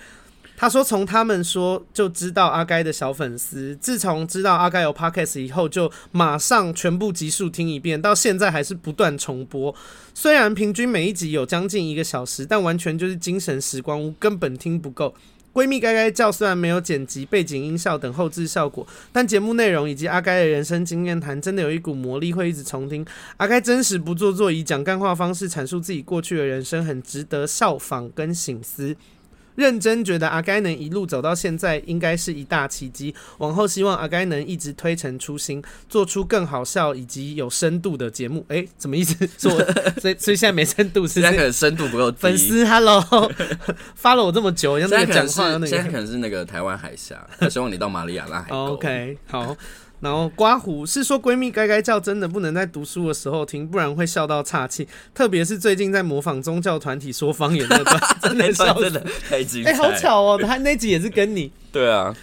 [0.61, 9.73] 他说：“从他们说就知道阿该的小粉丝，自从知道阿该有 podcast 以后，就马上全部集数听一遍，到现在还是不断重播。
[10.13, 15.15] 虽然平均每一集有将近一个小时，但完全就是精神时光屋，根本听不够。
[15.53, 23.05] 闺蜜该该叫虽然没有剪辑、背景音效等后置效果，但节目内容以及阿该的人生经验谈，真的有一股魔力，会一直重听。
[23.37, 28.93] 阿该真实不做作，以讲干话方式阐述自己过去的人生，很值得效仿跟省思。”
[29.59, 33.13] 认真觉得阿该能一路走到现在，应该是一大奇迹。
[33.39, 38.45] 往后希望阿该能一直推陈出新，做出更好笑以及有深度的节目。
[38.47, 39.27] 哎、欸，什么一直？
[39.37, 39.51] 做
[39.99, 41.21] 所以所以现在没深度是，是？
[41.21, 42.09] 现在可能深度不够。
[42.13, 43.03] 粉丝，Hello，
[43.95, 48.73] 发了我这么久，像那个讲话那个，现在可能是那个台湾海峡，希望你到马里亚纳海沟。
[48.73, 49.57] OK，好。
[50.01, 54.87] 然后刮胡是说闺蜜该该叫真的不能在读书的时候听，不然会笑到岔气。
[55.13, 59.71] 特别是最近在模仿宗教团体说方言那段， 真的笑真的太精彩。
[59.71, 61.51] 哎、欸，好巧哦，他那集也是跟你。
[61.71, 62.15] 对啊，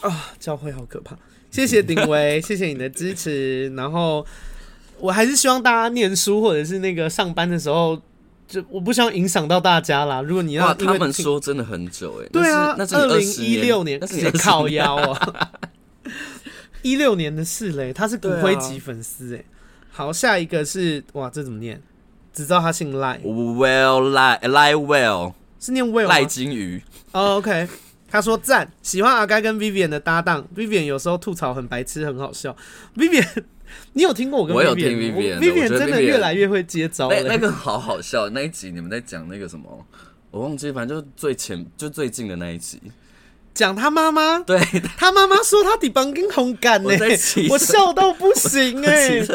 [0.00, 1.16] 啊，教会好可怕。
[1.50, 3.68] 谢谢鼎维，谢谢你的支持。
[3.74, 4.24] 然后
[4.98, 8.00] 我还是希望大家念书或者是那个上班的时候，
[8.46, 10.20] 就我不希望影响到大家啦。
[10.20, 12.28] 如果你要，他们说真的很久哎。
[12.30, 15.50] 对啊，那是二零一六年，那是你的靠腰啊。
[16.82, 19.44] 一六年的事嘞，他是骨灰级粉丝哎、啊。
[19.90, 21.80] 好，下一个是哇，这怎么念？
[22.32, 23.18] 只知道他姓赖。
[23.24, 26.82] Well 赖赖 Well 是念 Well 赖金鱼。
[27.12, 27.68] Oh, OK，
[28.08, 30.46] 他说赞，喜欢阿该跟 Vivian 的搭档。
[30.54, 32.56] Vivian 有时候吐槽很白痴，很好笑。
[32.96, 33.44] Vivian，
[33.94, 34.58] 你有听过我跟 Vivian？
[34.58, 37.10] 我有听 Vivian，Vivian 真的越来越会接招。
[37.10, 39.86] 那那个好好笑，那一集你们在讲那个什么？
[40.30, 42.80] 我忘记，反正就是最前就最近的那一集。
[43.52, 44.58] 讲他妈妈，对
[44.96, 46.88] 他妈妈说他底邦跟红感呢，
[47.50, 49.26] 我笑到不行哎、欸，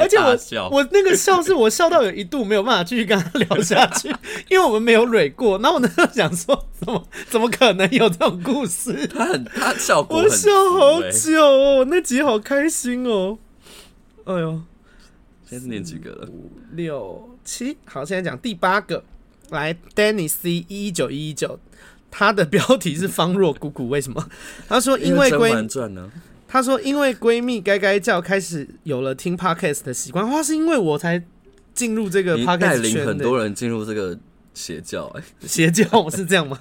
[0.00, 4.08] 而且我我那个笑是我笑到有一度没有办法继续跟他聊下去，
[4.50, 5.58] 因为我们没有蕊过。
[5.58, 9.06] 然后我那时候想说，怎么怎么可能有这种故事？
[9.06, 13.38] 他很他笑过，我笑好久哦，那集好开心哦。
[14.24, 14.60] 哎呦，
[15.48, 16.26] 现在是念几个了？
[16.26, 19.04] 五六七，好，现在讲第八个，
[19.50, 21.60] 来，Danny C 一一九一一九。
[22.10, 24.28] 他的标题是方若姑姑，为什么？
[24.68, 25.50] 他说因为闺，
[26.46, 31.22] 他说因为闺蜜该该叫开始有了听 podcast 的习惯，话是因为我才
[31.74, 34.18] 进入这个 podcast 带领很多人进入这个
[34.54, 36.58] 邪教、欸，哎，邪教是这样吗？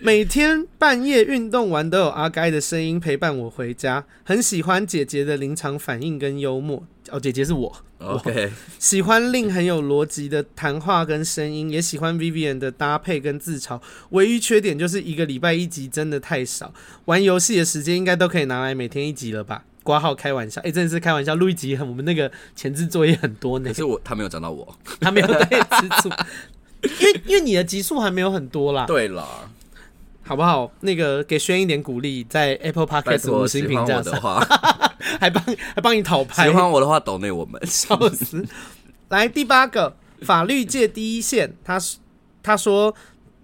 [0.00, 6.84] 每天半夜运动完都有阿该的声音陪伴我回家，很喜欢姐姐的临场反应跟幽默。
[7.10, 7.76] 哦，姐姐是我。
[7.98, 13.80] OK，喜欢令很有逻辑的谈话跟声音，也喜欢 Vivian 的搭配跟自嘲。
[14.10, 16.72] 唯一缺点就是一个礼拜一集真的太少，
[17.06, 19.64] 玩游戏的时间应该都可以拿来每天一集了吧？
[19.82, 21.34] 挂号开玩笑，哎、欸，真的是开玩笑。
[21.34, 23.70] 录一集很，我们那个前置作业很多呢。
[23.70, 25.44] 可是我他没有讲到我，他没有在
[25.80, 26.10] 吃醋，
[26.82, 28.84] 因为因为你的集数还没有很多啦。
[28.86, 29.50] 对啦，
[30.28, 30.70] 好不好？
[30.80, 34.46] 那个给轩一点鼓励，在 Apple Podcast 五星评价的话。
[35.18, 35.42] 还帮
[35.74, 38.44] 还帮你讨拍，喜欢我的话抖内我们，笑死！
[39.08, 41.80] 来第八个，法律界第一线，他
[42.42, 42.94] 他说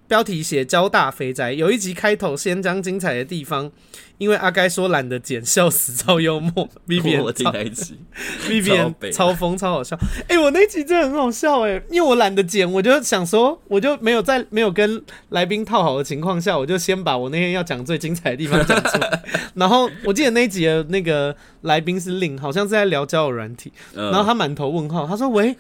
[0.07, 3.71] 标题写交大肥宅，有一集开头先将精彩的地方，
[4.19, 6.69] 因为阿该说懒得剪，笑死，超幽默。
[6.87, 7.99] Vivian 我听那一集，
[8.47, 9.97] Vivian 超疯，超好笑。
[10.29, 19.23] 哎、欸，我那集真的很好笑哎、欸，因为我懒得剪，我就想说，我就没有在没有跟来宾套好的情况下，我就先把我那天要讲最精彩的地方讲出来。
[19.55, 25.57] 然后我记得那一集的那个来宾是令，好像是在聊交友软体，然后他满头问号，他说：“喂，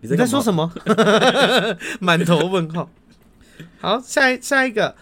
[0.00, 0.72] 你在，你在说什么？”
[1.98, 2.88] 满头问号。
[3.80, 4.94] 好，下一下一个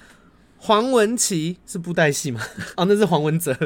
[0.59, 2.41] 黄文琪是布袋戏吗？
[2.77, 3.57] 哦，那是黄文哲。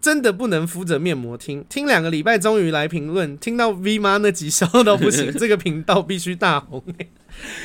[0.00, 7.10] 真的不能敷着面膜听，听两个礼拜终于来评论，听到 V 妈那集笑到不行， 这个频道必须大红哎、欸！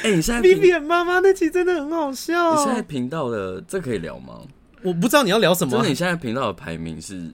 [0.04, 2.56] 哎、欸，你现在 Vivian 妈妈那集真的很好笑。
[2.56, 4.42] 你现在频道的这可以聊吗？
[4.84, 5.80] 我不知道你要聊什么、啊。
[5.80, 7.32] 就是你现在频道的排名是？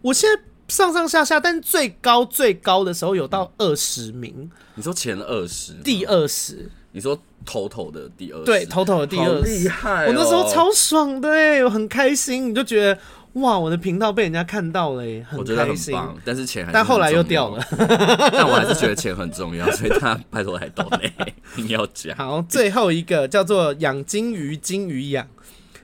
[0.00, 4.50] 我现在上上下下，但最高最高的时候有到二十名。
[4.74, 5.74] 你说前二十？
[5.84, 6.68] 第二十？
[6.92, 7.18] 你说？
[7.44, 10.06] 头头的第二，对，头头的第二，厉害、哦！
[10.06, 12.96] 我那时候超爽的哎，我很开心，你就觉得
[13.32, 15.98] 哇，我的频道被人家看到了哎，很开心。
[15.98, 17.60] 很但是钱还是，但后来又掉了。
[18.30, 21.12] 但我还是觉得钱很重要，所以他拜托来抖内，
[21.56, 22.16] 你要讲。
[22.16, 25.26] 好，最后一个叫做养金鱼，金鱼养。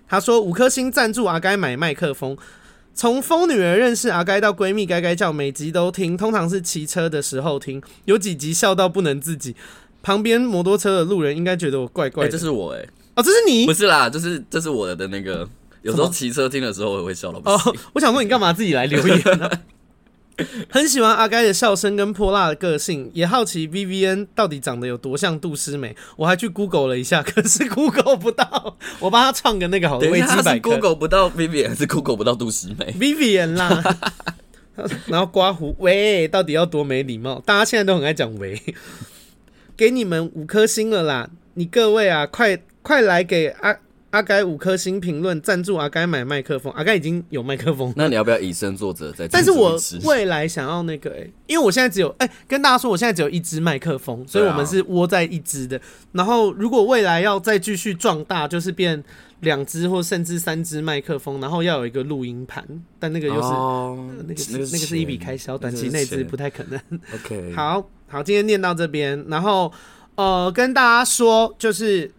[0.07, 2.39] 他说五颗星赞助阿该买麦克风，
[2.95, 9.57] 从疯女儿认识阿该到闺蜜该该叫，每集都听，通常是骑车的时候听，有几集笑到不能自己。
[10.09, 12.31] 旁边摩托车的路人应该觉得我怪怪的。
[12.31, 13.67] 欸、这是我哎、欸，哦，这是你？
[13.67, 15.47] 不是啦，就是这是我的的那个，
[15.83, 17.59] 有时候骑车听的时候我也会笑到不行。
[17.59, 19.61] 哦，我想说你干嘛自己来留言呢、啊？
[20.71, 25.95] 很喜欢阿该的笑声跟泼辣的个性，也好奇 VVN 到底长得有多像杜诗美。
[26.17, 28.79] 我还去 Google 了一下，可是 Google 不到。
[29.01, 30.71] 我帮他创个那个好维基百科。
[30.71, 33.97] Google 不到 VVN 还是 Google 不到杜诗美？VVN 啦。
[35.07, 37.43] 然后刮胡，喂，到底要多没礼貌？
[37.45, 38.59] 大家现在都很爱讲喂。
[39.79, 41.31] 给你们五颗星了啦！
[41.55, 43.79] 你各位啊，快快来给阿
[44.11, 46.73] 阿该五颗星评论，赞助阿该买麦克风。
[46.73, 49.13] 阿该已经有麦克风，那你要不要以身作则？
[49.13, 55.79] 再，但是我未来想要那个、欸，因为我现在只有哎、欸，跟大家说，我现在只有一支麦克风，所以我们是窝在一支的。
[56.13, 59.05] 然后如果未来要再继续壮大，就是变
[59.41, 62.67] 两支或甚至三支麦克风，然后要有一个录音盘，
[62.99, 66.81] 但那个又是、哦、那个是那个是一笔开销，短期内是不太可能。
[67.15, 69.71] OK，好好，今天念到这边，然后
[70.15, 72.11] 呃，跟大家说就是。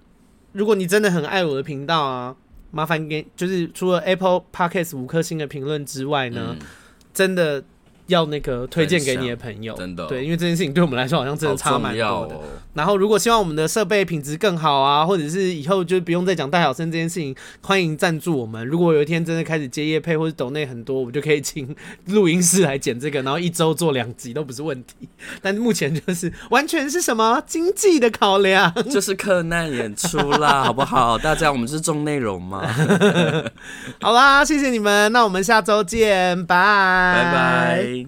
[0.52, 2.36] 如果你真的很爱我的频道啊，
[2.72, 6.66] 麻烦给就是除了 Apple Podcast 五颗星的评论之外呢，嗯、
[7.14, 7.64] 真的。
[8.10, 12.36] 要那个推荐给你的朋友，真的对，因为这件事情对我们来说好像真的差蛮多的。
[12.36, 12.42] 哦、
[12.74, 18.66] 然后，如果希望我们的设备品质更好啊，或者是以后就不用再讲大小声这件事情，欢迎赞助我们。
[18.68, 25.08] 如果有一天真的开始接业配或者抖内很多，我们就可以请录音室来剪这个，然后一周做两集都不是问题。
[25.42, 31.18] 但目前就是完全是什么经济的考量， 就是克难演出啦，好不好？
[31.18, 32.66] 大家我们是重内容嘛。
[34.02, 37.99] 好啦，谢谢你们，那我们下周见，拜拜拜。